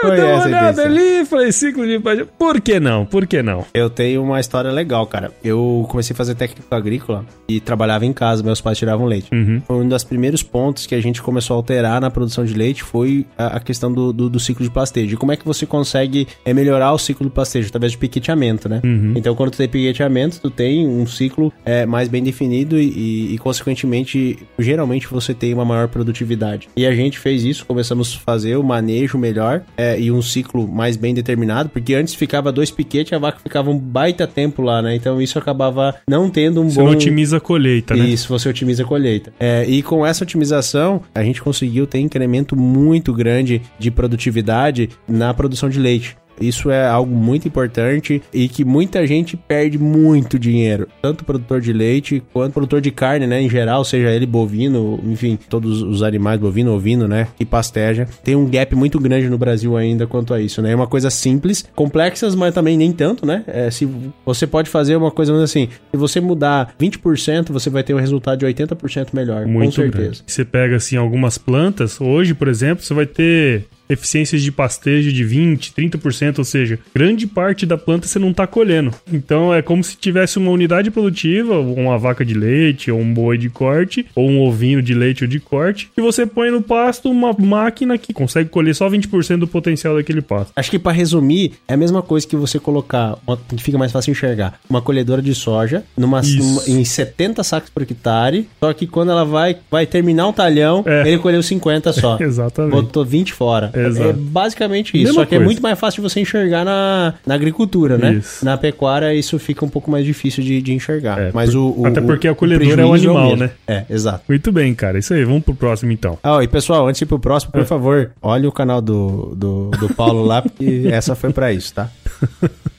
Foi 0.08 0.16
Deu 0.16 0.28
uma 0.28 0.44
olhada 0.44 0.84
ali, 0.84 1.26
falei 1.26 1.52
ciclo 1.52 1.86
de 1.86 2.00
pastejo. 2.00 2.30
Por 2.38 2.62
que 2.62 2.80
não? 2.80 3.06
Por 3.06 3.26
que 3.26 3.42
não? 3.42 3.66
Eu 3.74 3.90
tenho 3.90 4.24
uma 4.24 4.40
história 4.40 4.72
legal, 4.72 5.06
cara. 5.08 5.32
Eu 5.44 5.86
comecei 5.90 6.14
a 6.14 6.18
fazer 6.18 6.36
técnico 6.36 6.74
agrícola 6.74 7.26
e 7.48 7.60
trabalhava 7.60 8.06
em 8.06 8.14
casa, 8.14 8.44
meus 8.44 8.62
pais 8.62 8.78
tiravam 8.78 9.06
leite. 9.06 9.30
Uhum. 9.34 9.62
Foi 9.66 9.76
um 9.78 9.88
dos 9.88 10.04
primeiros 10.04 10.44
pontos 10.44 10.86
que 10.86 10.96
a 10.96 11.02
gente 11.02 11.22
começou 11.22 11.56
a 11.56 11.58
alterar 11.58 12.02
na 12.02 12.10
produção 12.10 12.44
de 12.44 12.54
leite 12.54 12.84
foi 12.84 13.26
a, 13.38 13.58
a 13.58 13.60
questão 13.60 13.92
do, 13.92 14.12
do, 14.14 14.30
do 14.30 14.40
ciclo 14.40 14.64
de 14.64 14.72
pastejo. 14.72 15.14
E 15.14 15.18
como 15.18 15.32
é 15.32 15.38
que 15.38 15.46
você 15.46 15.66
consegue 15.66 16.28
é, 16.46 16.54
melhorar 16.54 16.92
o 16.94 16.98
ciclo 16.98 17.26
de 17.26 17.32
pastejo? 17.32 17.68
Através 17.70 17.94
de 17.94 17.98
piqueteamento, 17.98 18.68
né? 18.68 18.82
Uhum. 18.84 19.14
Então, 19.16 19.36
quando 19.36 19.52
tu 19.52 19.58
tem 19.58 19.68
piqueteamento, 19.68 20.40
tu 20.40 20.50
tem 20.50 20.88
um 20.88 21.06
ciclo 21.06 21.52
é, 21.66 21.86
mais 21.86 22.08
bem 22.08 22.24
definido 22.24 22.80
e, 22.80 22.86
e, 22.86 23.34
e, 23.36 23.38
consequentemente, 23.38 24.40
geralmente 24.60 25.08
você 25.08 25.34
tem 25.34 25.54
uma 25.54 25.66
maior 25.66 25.88
produtividade. 25.88 26.70
E 26.76 26.86
a 26.86 26.94
gente 26.94 27.20
fez 27.20 27.44
isso, 27.44 27.66
começamos 27.66 28.16
a 28.16 28.20
fazer 28.20 28.58
o 28.58 28.64
manejo 28.64 29.18
melhor 29.18 29.64
é, 29.78 29.93
e 29.98 30.12
um 30.12 30.22
ciclo 30.22 30.68
mais 30.68 30.96
bem 30.96 31.14
determinado, 31.14 31.70
porque 31.70 31.94
antes 31.94 32.14
ficava 32.14 32.52
dois 32.52 32.72
piquetes, 32.72 33.14
a 33.14 33.18
vaca 33.18 33.40
ficava 33.40 33.70
um 33.70 33.78
baita 33.78 34.28
tempo 34.28 34.62
lá, 34.62 34.82
né? 34.82 34.96
Então 34.96 35.22
isso 35.22 35.38
acabava 35.38 35.96
não 36.08 36.30
tendo 36.30 36.62
um 36.62 36.70
Você 36.70 36.80
bom... 36.80 36.86
não 36.86 36.92
otimiza 36.92 37.38
a 37.38 37.40
colheita, 37.40 37.96
né? 37.96 38.06
Isso, 38.06 38.28
você 38.28 38.50
otimiza 38.50 38.84
a 38.84 38.86
colheita. 38.86 39.34
É, 39.40 39.66
e 39.68 39.82
com 39.82 40.06
essa 40.06 40.24
otimização, 40.24 41.02
a 41.14 41.24
gente 41.24 41.42
conseguiu 41.42 41.86
ter 41.88 42.00
incremento 42.00 42.56
muito 42.56 43.14
grande 43.14 43.62
de 43.78 43.92
produtividade 43.92 44.90
na 45.08 45.34
produção 45.34 45.70
de 45.70 45.80
leite. 45.80 46.16
Isso 46.40 46.70
é 46.70 46.88
algo 46.88 47.14
muito 47.16 47.48
importante 47.48 48.22
e 48.34 48.48
que 48.48 48.64
muita 48.66 49.06
gente 49.06 49.38
perde 49.38 49.78
muito 49.78 50.38
dinheiro. 50.40 50.88
Tanto 51.02 51.24
produtor 51.24 51.62
de 51.62 51.72
leite 51.74 52.24
quanto 52.34 52.54
produtor 52.54 52.82
de 52.82 52.92
carne, 52.92 53.28
né? 53.28 53.42
Em 53.42 53.50
geral, 53.50 53.84
seja 53.84 54.10
ele 54.10 54.26
bovino, 54.26 55.00
enfim, 55.06 55.38
todos 55.50 55.82
os 55.82 56.04
animais, 56.04 56.40
bovino, 56.40 56.74
ovino, 56.74 57.08
né? 57.08 57.28
Que 57.38 57.46
pasteja. 57.46 58.08
Tem 58.24 58.36
um 58.36 58.50
gap 58.50 58.76
muito 58.76 59.00
grande 59.00 59.30
no 59.30 59.38
Brasil 59.38 59.76
ainda 59.78 60.08
quanto 60.08 60.34
a 60.34 60.42
isso, 60.42 60.62
né? 60.62 60.72
É 60.72 60.76
uma 60.76 60.88
coisa 60.88 61.10
simples, 61.10 61.66
complexas, 61.76 62.36
mas 62.36 62.54
também 62.54 62.78
nem 62.78 62.92
tanto, 62.92 63.26
né? 63.26 63.44
É, 63.48 63.70
se 63.70 63.88
você 64.26 64.48
pode 64.48 64.70
fazer 64.70 64.96
uma 64.96 65.12
coisa 65.12 65.34
assim, 65.44 65.70
se 65.92 65.98
você 65.98 66.20
mudar 66.20 66.74
20%, 66.80 67.52
você 67.52 67.70
vai 67.70 67.84
ter 67.84 67.94
um 67.94 68.00
resultado 68.00 68.40
de 68.40 68.46
80% 68.46 69.10
melhor, 69.14 69.46
Muito 69.46 69.66
com 69.66 69.72
certeza. 69.82 70.04
grande. 70.04 70.24
Você 70.26 70.46
pega 70.46 70.76
assim 70.76 70.96
algumas 70.98 71.38
plantas, 71.38 72.00
hoje, 72.00 72.34
por 72.34 72.48
exemplo, 72.48 72.84
você 72.84 72.94
vai 72.94 73.06
ter 73.06 73.66
eficiências 73.90 74.42
de 74.42 74.52
pastejo 74.52 75.12
de 75.12 75.24
20, 75.24 75.74
30%, 75.74 76.40
ou 76.40 76.44
seja, 76.46 76.80
grande 76.94 77.28
parte 77.28 77.66
da 77.66 77.78
planta 77.78 78.08
você 78.08 78.18
não 78.20 78.32
está 78.32 78.48
colhendo. 78.48 78.92
Então 79.12 79.54
é 79.54 79.62
como 79.62 79.84
se 79.84 79.96
tivesse 79.98 80.38
uma 80.38 80.52
unidade 80.52 80.90
produtiva, 80.92 81.60
uma 81.60 81.98
vaca 81.98 82.26
de 82.26 82.34
leite, 82.34 82.92
ou 82.92 83.00
um 83.00 83.14
boi 83.14 83.38
de 83.38 83.50
corte, 83.50 84.06
ou 84.16 84.30
um 84.30 84.42
ovinho 84.42 84.82
de 84.82 84.94
leite 84.94 85.24
ou 85.24 85.28
de 85.30 85.40
corte, 85.40 85.90
e 85.98 86.02
você 86.02 86.26
põe 86.26 86.50
no 86.52 86.62
pasto 86.62 87.10
uma 87.10 87.34
máquina 87.38 87.98
que 87.98 88.14
consegue 88.14 88.50
colher 88.50 88.74
só 88.76 88.90
20% 88.90 89.38
do 89.38 89.48
potencial 89.48 89.96
daquele 89.96 90.22
pasto. 90.22 90.52
Acho 90.56 90.72
que 90.72 90.80
para 90.80 90.92
resumir, 90.92 91.54
é 91.68 91.74
a 91.74 91.78
mesma 91.78 92.02
coisa 92.02 92.26
que 92.28 92.36
você 92.36 92.60
colocar, 92.60 93.18
uma, 93.26 93.38
que 93.38 93.62
fica 93.62 93.78
mais 93.78 93.92
fácil 93.92 94.12
enxergar, 94.12 94.60
uma 94.70 94.82
colhedora 94.82 95.22
de 95.22 95.34
soja 95.36 95.84
numa, 95.98 96.22
numa, 96.22 96.62
em 96.68 96.84
70 96.84 97.44
sacos 97.44 97.70
por 97.70 97.84
hectare, 97.84 98.48
só 98.60 98.74
que 98.74 98.88
quando 98.88 99.12
ela 99.12 99.26
vai, 99.26 99.58
vai 99.70 99.86
terminar 99.86 100.28
um 100.28 100.34
talhão, 100.34 100.84
É. 100.86 101.08
ele 101.08 101.18
colheu 101.18 101.42
50 101.44 101.94
só. 101.94 102.18
Exatamente. 102.22 102.72
Botou 102.72 103.04
20 103.06 103.34
fora. 103.34 103.72
Exato. 103.74 104.10
É 104.10 104.14
basicamente 104.14 104.90
isso. 104.98 105.08
Mesma 105.08 105.14
só 105.22 105.26
que 105.26 105.36
é 105.36 105.38
coisa. 105.38 105.46
muito 105.46 105.62
mais 105.62 105.80
fácil 105.80 106.02
de 106.04 106.10
você 106.10 106.20
enxergar 106.20 106.64
na, 106.66 107.14
na 107.26 107.36
agricultura, 107.36 107.98
né? 107.98 108.14
Isso. 108.14 108.44
Na 108.46 108.58
pecuária, 108.58 109.14
isso 109.14 109.38
fica 109.40 109.66
um 109.66 109.70
pouco 109.70 109.90
mais 109.90 110.06
difícil 110.06 110.44
de, 110.44 110.62
de 110.62 110.74
enxergar. 110.74 111.20
É, 111.20 111.32
Mas 111.34 111.52
por- 111.52 111.58
o, 111.60 111.82
o- 111.82 111.86
até 111.86 112.02
porque 112.02 112.28
a 112.28 112.32
o 112.32 112.36
colhedora 112.36 112.72
é 112.72 112.76
prejuízo 112.76 113.10
animal, 113.10 113.24
mesmo. 113.30 113.44
né? 113.46 113.52
É, 113.68 113.84
exato. 113.90 114.24
Muito 114.28 114.52
bem, 114.52 114.74
cara. 114.74 114.98
Isso 115.00 115.14
aí. 115.14 115.24
Vamos 115.24 115.44
pro 115.44 115.56
próximo 115.56 115.92
então. 115.92 116.18
Ah, 116.24 116.44
e 116.44 116.48
pessoal, 116.48 116.88
antes 116.88 117.00
de 117.00 117.06
ir 117.06 117.08
pro 117.08 117.20
próximo, 117.20 117.52
É. 117.56 117.60
por 117.60 117.66
favor, 117.66 118.12
olhe 118.22 118.48
o 118.48 118.52
canal 118.52 118.82
do, 118.82 119.34
do, 119.36 119.72
do 119.72 119.94
Paulo 119.94 120.24
lá, 120.26 120.42
porque 120.42 120.88
essa 120.92 121.16
foi 121.16 121.32
pra 121.32 121.52
isso, 121.54 121.74
tá? 121.74 121.90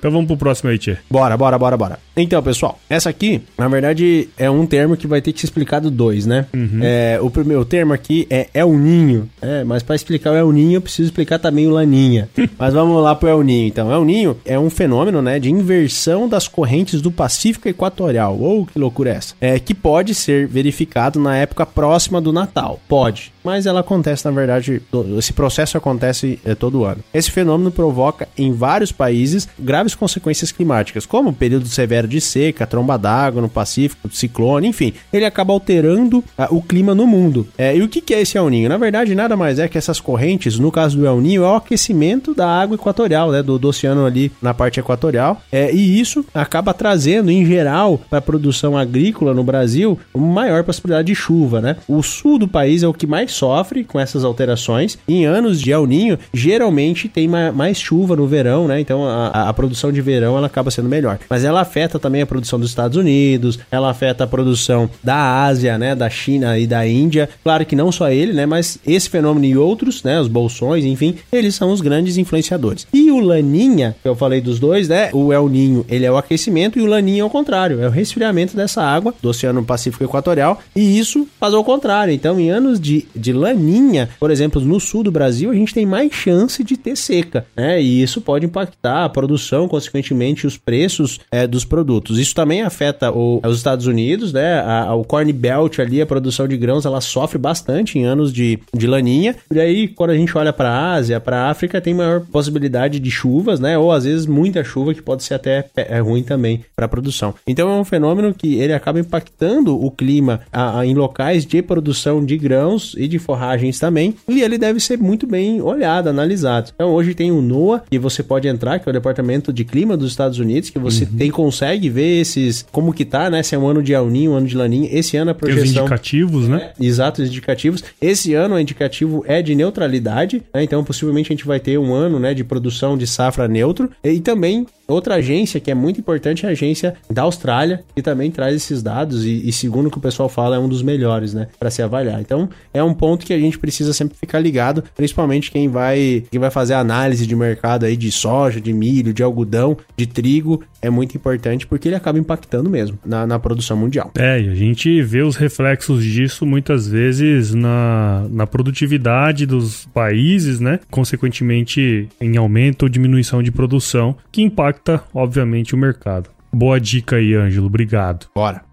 Então 0.00 0.10
vamos 0.10 0.26
pro 0.26 0.36
próximo 0.36 0.70
aí, 0.70 0.78
Tchê. 0.78 0.96
Bora, 1.10 1.36
bora, 1.36 1.58
bora, 1.58 1.76
bora. 1.76 1.98
Então, 2.16 2.42
pessoal, 2.42 2.80
essa 2.88 3.10
aqui, 3.10 3.42
na 3.56 3.68
verdade, 3.68 4.30
é 4.38 4.50
um 4.50 4.64
termo 4.64 4.96
que 4.96 5.06
vai 5.06 5.20
ter 5.20 5.32
que 5.32 5.40
ser 5.40 5.46
explicado 5.46 5.90
dois, 5.90 6.24
né? 6.24 6.46
É, 6.82 7.18
o 7.20 7.30
primeiro 7.30 7.64
termo 7.66 7.92
aqui 7.92 8.26
é 8.30 8.48
El 8.54 8.72
Ninho, 8.72 9.28
é, 9.42 9.62
mas 9.62 9.82
para 9.82 9.94
explicar 9.94 10.32
o 10.32 10.36
El 10.36 10.50
Ninho, 10.52 10.76
eu 10.76 10.80
preciso 10.80 11.08
explicar 11.08 11.38
também 11.38 11.66
o 11.66 11.70
Laninha. 11.70 12.30
mas 12.58 12.72
vamos 12.72 13.02
lá 13.02 13.14
pro 13.14 13.28
El 13.28 13.42
Ninho, 13.42 13.68
então. 13.68 13.92
El 13.92 14.04
Ninho 14.04 14.36
é 14.46 14.58
um 14.58 14.70
fenômeno, 14.70 15.20
né, 15.20 15.38
de 15.38 15.50
inversão 15.50 16.26
das 16.26 16.48
correntes 16.48 17.02
do 17.02 17.10
Pacífico 17.10 17.68
Equatorial. 17.68 18.38
Ou 18.40 18.64
que 18.64 18.78
loucura 18.78 19.10
é 19.10 19.16
essa? 19.16 19.34
É, 19.38 19.58
que 19.58 19.74
pode 19.74 20.14
ser 20.14 20.46
verificado 20.46 21.20
na 21.20 21.36
época 21.36 21.66
próxima 21.66 22.22
do 22.22 22.32
Natal. 22.32 22.80
Pode. 22.88 23.32
Mas 23.42 23.66
ela 23.66 23.80
acontece, 23.80 24.24
na 24.24 24.30
verdade, 24.30 24.82
esse 25.18 25.32
processo 25.32 25.76
acontece 25.76 26.38
é, 26.44 26.54
todo 26.54 26.84
ano. 26.84 27.02
Esse 27.12 27.30
fenômeno 27.30 27.70
provoca 27.70 28.28
em 28.36 28.52
vários 28.52 28.92
países 28.92 29.48
graves 29.58 29.94
consequências 29.94 30.52
climáticas, 30.52 31.06
como 31.06 31.32
período 31.32 31.68
severo 31.68 32.06
de 32.06 32.20
seca, 32.20 32.66
tromba 32.66 32.96
d'água 32.96 33.42
no 33.42 33.48
Pacífico, 33.48 34.10
ciclone, 34.10 34.68
enfim. 34.68 34.92
Ele 35.12 35.24
acaba 35.24 35.52
alterando 35.52 36.22
ah, 36.36 36.48
o 36.50 36.62
clima 36.62 36.94
no 36.94 37.06
mundo. 37.06 37.46
É, 37.56 37.76
e 37.76 37.82
o 37.82 37.88
que, 37.88 38.00
que 38.00 38.14
é 38.14 38.20
esse 38.20 38.36
El 38.36 38.48
Ninho? 38.48 38.68
Na 38.68 38.76
verdade, 38.76 39.14
nada 39.14 39.36
mais 39.36 39.58
é 39.58 39.68
que 39.68 39.78
essas 39.78 40.00
correntes, 40.00 40.58
no 40.58 40.70
caso 40.70 40.96
do 40.96 41.06
El 41.06 41.20
Ninho, 41.20 41.44
é 41.44 41.48
o 41.48 41.56
aquecimento 41.56 42.34
da 42.34 42.48
água 42.48 42.74
equatorial, 42.74 43.30
né, 43.30 43.42
do, 43.42 43.58
do 43.58 43.68
oceano 43.68 44.04
ali 44.04 44.30
na 44.40 44.54
parte 44.54 44.80
equatorial. 44.80 45.42
É, 45.50 45.72
e 45.72 46.00
isso 46.00 46.24
acaba 46.34 46.72
trazendo, 46.74 47.30
em 47.30 47.44
geral, 47.44 48.00
para 48.08 48.18
a 48.18 48.22
produção 48.22 48.76
agrícola 48.76 49.34
no 49.34 49.44
Brasil, 49.44 49.98
maior 50.14 50.62
possibilidade 50.64 51.06
de 51.06 51.14
chuva, 51.14 51.60
né? 51.60 51.76
O 51.88 52.02
sul 52.02 52.38
do 52.38 52.48
país 52.48 52.82
é 52.82 52.88
o 52.88 52.94
que 52.94 53.06
mais 53.06 53.29
sofre 53.30 53.84
com 53.84 53.98
essas 53.98 54.24
alterações. 54.24 54.98
Em 55.08 55.24
anos 55.24 55.60
de 55.60 55.72
El 55.72 55.86
Ninho, 55.86 56.18
geralmente 56.32 57.08
tem 57.08 57.28
ma- 57.28 57.52
mais 57.52 57.78
chuva 57.78 58.16
no 58.16 58.26
verão, 58.26 58.66
né? 58.66 58.80
Então 58.80 59.04
a, 59.06 59.28
a- 59.28 59.48
a 59.48 59.52
produção 59.52 59.92
de 59.92 60.00
verão 60.00 60.36
ela 60.36 60.46
acaba 60.46 60.70
sendo 60.70 60.88
melhor. 60.88 61.18
Mas 61.28 61.44
ela 61.44 61.60
afeta 61.60 61.98
também 61.98 62.22
a 62.22 62.26
produção 62.26 62.58
dos 62.58 62.68
Estados 62.70 62.96
Unidos, 62.96 63.58
ela 63.70 63.90
afeta 63.90 64.24
a 64.24 64.26
produção 64.26 64.88
da 65.02 65.44
Ásia, 65.44 65.78
né? 65.78 65.94
Da 65.94 66.08
China 66.10 66.58
e 66.58 66.66
da 66.66 66.86
Índia. 66.86 67.28
Claro 67.42 67.64
que 67.64 67.76
não 67.76 67.92
só 67.92 68.10
ele, 68.10 68.32
né? 68.32 68.46
Mas 68.46 68.78
esse 68.86 69.08
fenômeno 69.08 69.44
e 69.46 69.56
outros, 69.56 70.02
né? 70.02 70.20
Os 70.20 70.28
bolsões, 70.28 70.84
enfim, 70.84 71.14
eles 71.32 71.54
são 71.54 71.70
os 71.72 71.80
grandes 71.80 72.16
influenciadores. 72.16 72.86
E 72.92 73.10
o 73.10 73.20
Laninha, 73.20 73.94
que 74.02 74.08
eu 74.08 74.14
falei 74.16 74.40
dos 74.40 74.58
dois, 74.58 74.88
né? 74.88 75.10
O 75.12 75.32
El 75.32 75.48
Ninho, 75.48 75.84
ele 75.88 76.04
é 76.04 76.10
o 76.12 76.16
aquecimento 76.16 76.78
e 76.78 76.82
o 76.82 76.86
Laninha 76.86 77.22
é 77.22 77.24
o 77.24 77.30
contrário, 77.30 77.80
é 77.82 77.86
o 77.86 77.90
resfriamento 77.90 78.56
dessa 78.56 78.82
água 78.82 79.14
do 79.22 79.28
Oceano 79.28 79.64
Pacífico 79.64 80.04
Equatorial. 80.04 80.60
E 80.74 80.98
isso 80.98 81.26
faz 81.38 81.54
ao 81.54 81.64
contrário. 81.64 82.12
Então, 82.12 82.38
em 82.40 82.50
anos 82.50 82.80
de, 82.80 83.06
de 83.20 83.32
Laninha, 83.32 84.08
por 84.18 84.30
exemplo, 84.30 84.60
no 84.60 84.80
sul 84.80 85.02
do 85.02 85.10
Brasil, 85.12 85.50
a 85.50 85.54
gente 85.54 85.74
tem 85.74 85.86
mais 85.86 86.12
chance 86.12 86.64
de 86.64 86.76
ter 86.76 86.96
seca, 86.96 87.46
né? 87.56 87.80
E 87.80 88.02
isso 88.02 88.20
pode 88.20 88.46
impactar 88.46 89.04
a 89.04 89.08
produção, 89.08 89.68
consequentemente, 89.68 90.46
os 90.46 90.56
preços 90.56 91.20
é, 91.30 91.46
dos 91.46 91.64
produtos. 91.64 92.18
Isso 92.18 92.34
também 92.34 92.62
afeta 92.62 93.10
o- 93.10 93.40
os 93.46 93.56
Estados 93.58 93.86
Unidos, 93.86 94.32
né? 94.32 94.54
A- 94.60 94.84
a- 94.88 94.94
o 94.94 95.04
Corn 95.04 95.32
Belt 95.32 95.78
ali, 95.78 96.00
a 96.00 96.06
produção 96.06 96.48
de 96.48 96.56
grãos, 96.56 96.84
ela 96.86 97.00
sofre 97.00 97.38
bastante 97.38 97.98
em 97.98 98.04
anos 98.04 98.32
de, 98.32 98.58
de 98.74 98.86
laninha. 98.86 99.36
E 99.52 99.58
aí, 99.60 99.88
quando 99.88 100.10
a 100.10 100.16
gente 100.16 100.36
olha 100.36 100.52
para 100.52 100.70
a 100.70 100.94
Ásia, 100.94 101.20
para 101.20 101.42
a 101.42 101.50
África, 101.50 101.80
tem 101.80 101.94
maior 101.94 102.20
possibilidade 102.20 102.98
de 102.98 103.10
chuvas, 103.10 103.60
né? 103.60 103.76
Ou 103.78 103.92
às 103.92 104.04
vezes 104.04 104.26
muita 104.26 104.64
chuva, 104.64 104.94
que 104.94 105.02
pode 105.02 105.22
ser 105.22 105.34
até 105.34 105.66
é, 105.76 106.00
ruim 106.00 106.22
também 106.22 106.64
para 106.74 106.86
a 106.86 106.88
produção. 106.88 107.34
Então 107.46 107.68
é 107.70 107.80
um 107.80 107.84
fenômeno 107.84 108.32
que 108.34 108.54
ele 108.54 108.72
acaba 108.72 108.98
impactando 109.00 109.74
o 109.82 109.90
clima 109.90 110.40
a- 110.52 110.84
em 110.86 110.94
locais 110.94 111.44
de 111.44 111.60
produção 111.62 112.24
de 112.24 112.36
grãos 112.36 112.94
e 112.96 113.06
de 113.10 113.18
forragens 113.18 113.78
também, 113.78 114.14
e 114.28 114.40
ele 114.40 114.56
deve 114.56 114.80
ser 114.80 114.98
muito 114.98 115.26
bem 115.26 115.60
olhado, 115.60 116.08
analisado. 116.08 116.72
Então 116.74 116.90
hoje 116.90 117.14
tem 117.14 117.30
o 117.30 117.42
NOAA, 117.42 117.82
que 117.90 117.98
você 117.98 118.22
pode 118.22 118.48
entrar, 118.48 118.78
que 118.78 118.88
é 118.88 118.90
o 118.90 118.92
Departamento 118.92 119.52
de 119.52 119.64
Clima 119.64 119.96
dos 119.96 120.10
Estados 120.10 120.38
Unidos, 120.38 120.70
que 120.70 120.78
você 120.78 121.04
uhum. 121.04 121.16
tem 121.18 121.30
consegue 121.30 121.88
ver 121.88 122.20
esses 122.20 122.66
como 122.70 122.92
que 122.92 123.04
tá, 123.04 123.28
né? 123.28 123.42
Se 123.42 123.54
é 123.54 123.58
um 123.58 123.66
ano 123.66 123.82
de 123.82 123.92
El 123.92 124.08
Ninho, 124.08 124.32
um 124.32 124.36
ano 124.36 124.46
de 124.46 124.56
Laninha. 124.56 124.88
Esse 124.92 125.16
ano 125.16 125.30
a 125.30 125.34
projeção... 125.34 125.62
Tem 125.62 125.72
os 125.72 125.78
indicativos, 125.78 126.48
né? 126.48 126.70
É, 126.78 126.84
exato, 126.84 127.22
os 127.22 127.28
indicativos. 127.28 127.82
Esse 128.00 128.34
ano 128.34 128.54
o 128.54 128.60
indicativo 128.60 129.24
é 129.26 129.42
de 129.42 129.54
neutralidade, 129.54 130.42
né? 130.54 130.62
Então 130.62 130.84
possivelmente 130.84 131.32
a 131.32 131.36
gente 131.36 131.46
vai 131.46 131.60
ter 131.60 131.78
um 131.78 131.92
ano, 131.92 132.18
né, 132.18 132.34
de 132.34 132.44
produção 132.44 132.96
de 132.96 133.06
safra 133.06 133.48
neutro. 133.48 133.90
E 134.04 134.20
também 134.20 134.66
Outra 134.90 135.14
agência 135.16 135.60
que 135.60 135.70
é 135.70 135.74
muito 135.74 136.00
importante 136.00 136.44
é 136.44 136.48
a 136.48 136.52
agência 136.52 136.96
da 137.08 137.22
Austrália, 137.22 137.84
que 137.94 138.02
também 138.02 138.28
traz 138.28 138.56
esses 138.56 138.82
dados 138.82 139.24
e, 139.24 139.48
e 139.48 139.52
segundo 139.52 139.86
o 139.86 139.90
que 139.90 139.98
o 139.98 140.00
pessoal 140.00 140.28
fala, 140.28 140.56
é 140.56 140.58
um 140.58 140.68
dos 140.68 140.82
melhores, 140.82 141.32
né, 141.32 141.46
para 141.60 141.70
se 141.70 141.80
avaliar. 141.80 142.20
Então, 142.20 142.48
é 142.74 142.82
um 142.82 142.92
ponto 143.00 143.24
que 143.24 143.32
a 143.32 143.38
gente 143.38 143.58
precisa 143.58 143.92
sempre 143.92 144.16
ficar 144.16 144.38
ligado, 144.38 144.84
principalmente 144.94 145.50
quem 145.50 145.68
vai, 145.68 146.24
quem 146.30 146.38
vai 146.38 146.50
fazer 146.50 146.74
análise 146.74 147.26
de 147.26 147.34
mercado 147.34 147.86
aí 147.86 147.96
de 147.96 148.12
soja, 148.12 148.60
de 148.60 148.72
milho, 148.72 149.14
de 149.14 149.22
algodão, 149.22 149.76
de 149.96 150.06
trigo, 150.06 150.62
é 150.82 150.90
muito 150.90 151.16
importante 151.16 151.66
porque 151.66 151.88
ele 151.88 151.94
acaba 151.94 152.18
impactando 152.18 152.68
mesmo 152.70 152.98
na, 153.04 153.26
na 153.26 153.38
produção 153.38 153.76
mundial. 153.76 154.10
É, 154.16 154.40
e 154.40 154.48
a 154.48 154.54
gente 154.54 155.02
vê 155.02 155.22
os 155.22 155.36
reflexos 155.36 156.04
disso 156.04 156.46
muitas 156.46 156.86
vezes 156.86 157.54
na, 157.54 158.26
na 158.30 158.46
produtividade 158.46 159.46
dos 159.46 159.86
países, 159.86 160.60
né? 160.60 160.80
Consequentemente, 160.90 162.08
em 162.20 162.36
aumento 162.36 162.82
ou 162.84 162.88
diminuição 162.88 163.42
de 163.42 163.50
produção, 163.50 164.16
que 164.30 164.42
impacta 164.42 164.60
impacta, 164.90 165.02
obviamente, 165.14 165.74
o 165.74 165.78
mercado. 165.78 166.30
Boa 166.52 166.80
dica 166.80 167.16
aí, 167.16 167.34
Ângelo. 167.34 167.66
Obrigado. 167.66 168.26
Bora. 168.34 168.69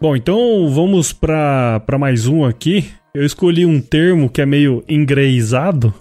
Bom, 0.00 0.14
então 0.14 0.68
vamos 0.68 1.12
para 1.12 1.82
mais 1.98 2.26
um 2.26 2.44
aqui. 2.44 2.90
Eu 3.14 3.24
escolhi 3.24 3.64
um 3.64 3.80
termo 3.80 4.28
que 4.28 4.42
é 4.42 4.46
meio 4.46 4.84
engreizado, 4.86 5.92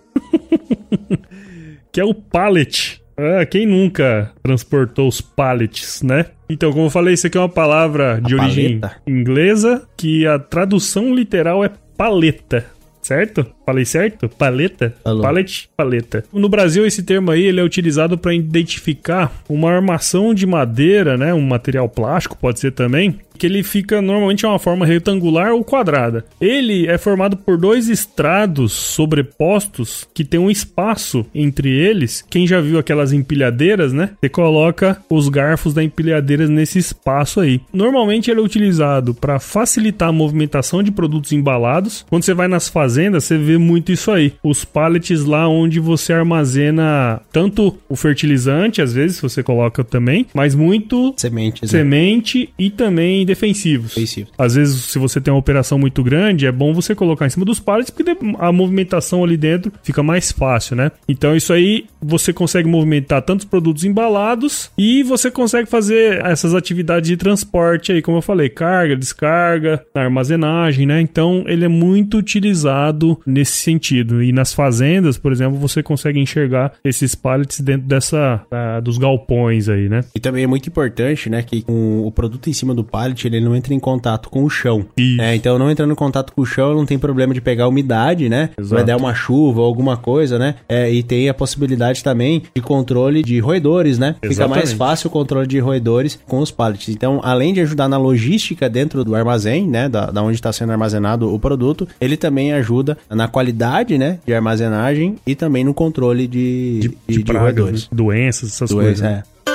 que 1.91 2.01
é 2.01 2.03
o 2.03 2.13
pallet. 2.13 3.01
Ah, 3.17 3.45
quem 3.45 3.65
nunca 3.65 4.33
transportou 4.43 5.07
os 5.07 5.21
pallets, 5.21 6.01
né? 6.01 6.25
Então, 6.49 6.73
como 6.73 6.87
eu 6.87 6.89
falei, 6.89 7.13
isso 7.13 7.25
aqui 7.25 7.37
é 7.37 7.41
uma 7.41 7.47
palavra 7.47 8.19
de 8.21 8.33
a 8.33 8.41
origem 8.43 8.79
paleta. 8.79 9.01
inglesa 9.07 9.87
que 9.95 10.27
a 10.27 10.37
tradução 10.37 11.15
literal 11.15 11.63
é 11.63 11.71
paleta, 11.97 12.65
certo? 13.01 13.45
Falei 13.65 13.85
certo? 13.85 14.27
Paleta? 14.27 14.93
Alô. 15.05 15.21
Pallet, 15.21 15.69
paleta. 15.77 16.25
No 16.33 16.49
Brasil, 16.49 16.85
esse 16.85 17.01
termo 17.01 17.31
aí 17.31 17.43
ele 17.43 17.61
é 17.61 17.63
utilizado 17.63 18.17
para 18.17 18.33
identificar 18.33 19.31
uma 19.47 19.71
armação 19.71 20.33
de 20.33 20.45
madeira, 20.45 21.17
né? 21.17 21.33
Um 21.33 21.41
material 21.41 21.87
plástico, 21.87 22.37
pode 22.37 22.59
ser 22.59 22.71
também, 22.73 23.17
que 23.35 23.45
ele 23.45 23.63
fica 23.63 24.01
normalmente 24.01 24.45
é 24.45 24.49
uma 24.49 24.59
forma 24.59 24.85
retangular 24.85 25.53
ou 25.53 25.63
quadrada. 25.63 26.25
Ele 26.39 26.87
é 26.87 26.97
formado 26.97 27.37
por 27.37 27.57
dois 27.57 27.87
estrados 27.89 28.71
sobrepostos 28.71 30.07
que 30.13 30.23
tem 30.23 30.39
um 30.39 30.49
espaço 30.49 31.25
entre 31.33 31.69
eles. 31.69 32.23
Quem 32.29 32.47
já 32.47 32.61
viu 32.61 32.79
aquelas 32.79 33.13
empilhadeiras, 33.13 33.93
né? 33.93 34.11
Você 34.19 34.29
coloca 34.29 35.01
os 35.09 35.29
garfos 35.29 35.73
da 35.73 35.83
empilhadeira 35.83 36.47
nesse 36.47 36.79
espaço 36.79 37.39
aí. 37.39 37.61
Normalmente 37.73 38.29
ele 38.31 38.39
é 38.39 38.43
utilizado 38.43 39.13
para 39.13 39.39
facilitar 39.39 40.09
a 40.09 40.13
movimentação 40.13 40.81
de 40.81 40.91
produtos 40.91 41.31
embalados. 41.31 42.05
Quando 42.09 42.23
você 42.23 42.33
vai 42.33 42.47
nas 42.47 42.67
fazendas, 42.67 43.23
você 43.23 43.37
vê 43.37 43.57
muito 43.57 43.91
isso 43.91 44.11
aí. 44.11 44.33
Os 44.43 44.63
pallets 44.63 45.23
lá 45.23 45.47
onde 45.47 45.79
você 45.79 46.13
armazena 46.13 47.21
tanto 47.31 47.77
o 47.89 47.95
fertilizante, 47.95 48.81
às 48.81 48.93
vezes 48.93 49.19
você 49.19 49.43
coloca 49.43 49.83
também, 49.83 50.25
mas 50.33 50.55
muito 50.55 51.13
semente, 51.17 51.63
né? 51.63 51.67
semente 51.67 52.39
né? 52.39 52.47
e 52.57 52.69
também 52.69 53.24
defensivos. 53.25 53.89
Defensivo. 53.89 54.29
Às 54.37 54.55
vezes, 54.55 54.81
se 54.83 54.99
você 54.99 55.19
tem 55.19 55.33
uma 55.33 55.39
operação 55.39 55.77
muito 55.77 56.03
grande, 56.03 56.45
é 56.45 56.51
bom 56.51 56.73
você 56.73 56.95
colocar 56.95 57.25
em 57.25 57.29
cima 57.29 57.45
dos 57.45 57.59
pallets 57.59 57.89
porque 57.89 58.15
a 58.39 58.51
movimentação 58.51 59.23
ali 59.23 59.37
dentro 59.37 59.71
fica 59.83 60.03
mais 60.03 60.31
fácil, 60.31 60.75
né? 60.75 60.91
Então 61.07 61.35
isso 61.35 61.51
aí 61.53 61.85
você 62.01 62.31
consegue 62.31 62.67
movimentar 62.67 63.21
tantos 63.21 63.45
produtos 63.45 63.83
embalados 63.83 64.71
e 64.77 65.03
você 65.03 65.31
consegue 65.31 65.69
fazer 65.69 66.23
essas 66.25 66.53
atividades 66.53 67.09
de 67.09 67.17
transporte 67.17 67.91
aí, 67.91 68.01
como 68.01 68.17
eu 68.17 68.21
falei, 68.21 68.49
carga, 68.49 68.95
descarga, 68.95 69.83
armazenagem, 69.93 70.85
né? 70.85 71.01
Então 71.01 71.43
ele 71.47 71.65
é 71.65 71.69
muito 71.69 72.17
utilizado 72.17 73.19
nesse 73.25 73.57
sentido. 73.57 74.21
E 74.21 74.31
nas 74.31 74.53
fazendas, 74.53 75.17
por 75.17 75.31
exemplo, 75.31 75.57
você 75.57 75.81
consegue 75.81 76.19
enxergar 76.19 76.73
esses 76.83 77.15
pallets 77.15 77.59
dentro 77.59 77.87
dessa 77.87 78.43
uh, 78.51 78.81
dos 78.81 78.97
galpões 78.97 79.69
aí, 79.69 79.89
né? 79.89 80.03
E 80.13 80.19
também 80.19 80.43
é 80.43 80.47
muito 80.47 80.67
importante, 80.67 81.29
né, 81.29 81.41
que 81.43 81.63
o 81.67 82.11
produto 82.11 82.49
em 82.49 82.53
cima 82.53 82.73
do 82.73 82.83
pallet 82.83 83.14
ele 83.23 83.39
não 83.39 83.55
entra 83.55 83.73
em 83.73 83.79
contato 83.79 84.29
com 84.29 84.43
o 84.43 84.49
chão. 84.49 84.85
Isso. 84.97 85.21
É, 85.21 85.35
então 85.35 85.57
não 85.57 85.69
entrando 85.71 85.91
em 85.91 85.95
contato 85.95 86.33
com 86.33 86.41
o 86.41 86.45
chão, 86.45 86.73
não 86.73 86.85
tem 86.85 86.99
problema 86.99 87.33
de 87.33 87.41
pegar 87.41 87.67
umidade, 87.67 88.27
né? 88.29 88.49
Exato. 88.57 88.75
Vai 88.75 88.83
dar 88.83 88.97
uma 88.97 89.13
chuva 89.13 89.61
ou 89.61 89.67
alguma 89.67 89.97
coisa, 89.97 90.37
né? 90.37 90.55
É, 90.67 90.91
e 90.91 91.03
tem 91.03 91.29
a 91.29 91.33
possibilidade 91.33 92.03
também 92.03 92.43
de 92.53 92.61
controle 92.61 93.23
de 93.23 93.39
roedores, 93.39 93.97
né? 93.97 94.15
Exatamente. 94.21 94.33
Fica 94.33 94.47
mais 94.47 94.73
fácil 94.73 95.07
o 95.07 95.11
controle 95.11 95.47
de 95.47 95.59
roedores 95.59 96.19
com 96.27 96.39
os 96.39 96.51
pallets. 96.51 96.89
Então, 96.89 97.19
além 97.23 97.53
de 97.53 97.61
ajudar 97.61 97.87
na 97.87 97.97
logística 97.97 98.69
dentro 98.69 99.03
do 99.03 99.15
armazém, 99.15 99.67
né, 99.67 99.87
da, 99.87 100.11
da 100.11 100.21
onde 100.21 100.35
está 100.35 100.51
sendo 100.51 100.71
armazenado 100.71 101.33
o 101.33 101.39
produto, 101.39 101.87
ele 101.99 102.17
também 102.17 102.53
ajuda 102.53 102.97
na 103.09 103.27
qualidade, 103.27 103.97
né, 103.97 104.19
de 104.25 104.33
armazenagem 104.33 105.15
e 105.25 105.35
também 105.35 105.63
no 105.63 105.73
controle 105.73 106.27
de, 106.27 106.79
de, 106.79 106.87
de, 106.89 106.97
de, 107.07 107.23
de 107.23 107.31
roedores. 107.31 107.83
Né? 107.83 107.87
Doenças, 107.91 108.49
essas 108.53 108.69
Doenças, 108.69 109.01
coisas. 109.01 109.23
É. 109.47 109.54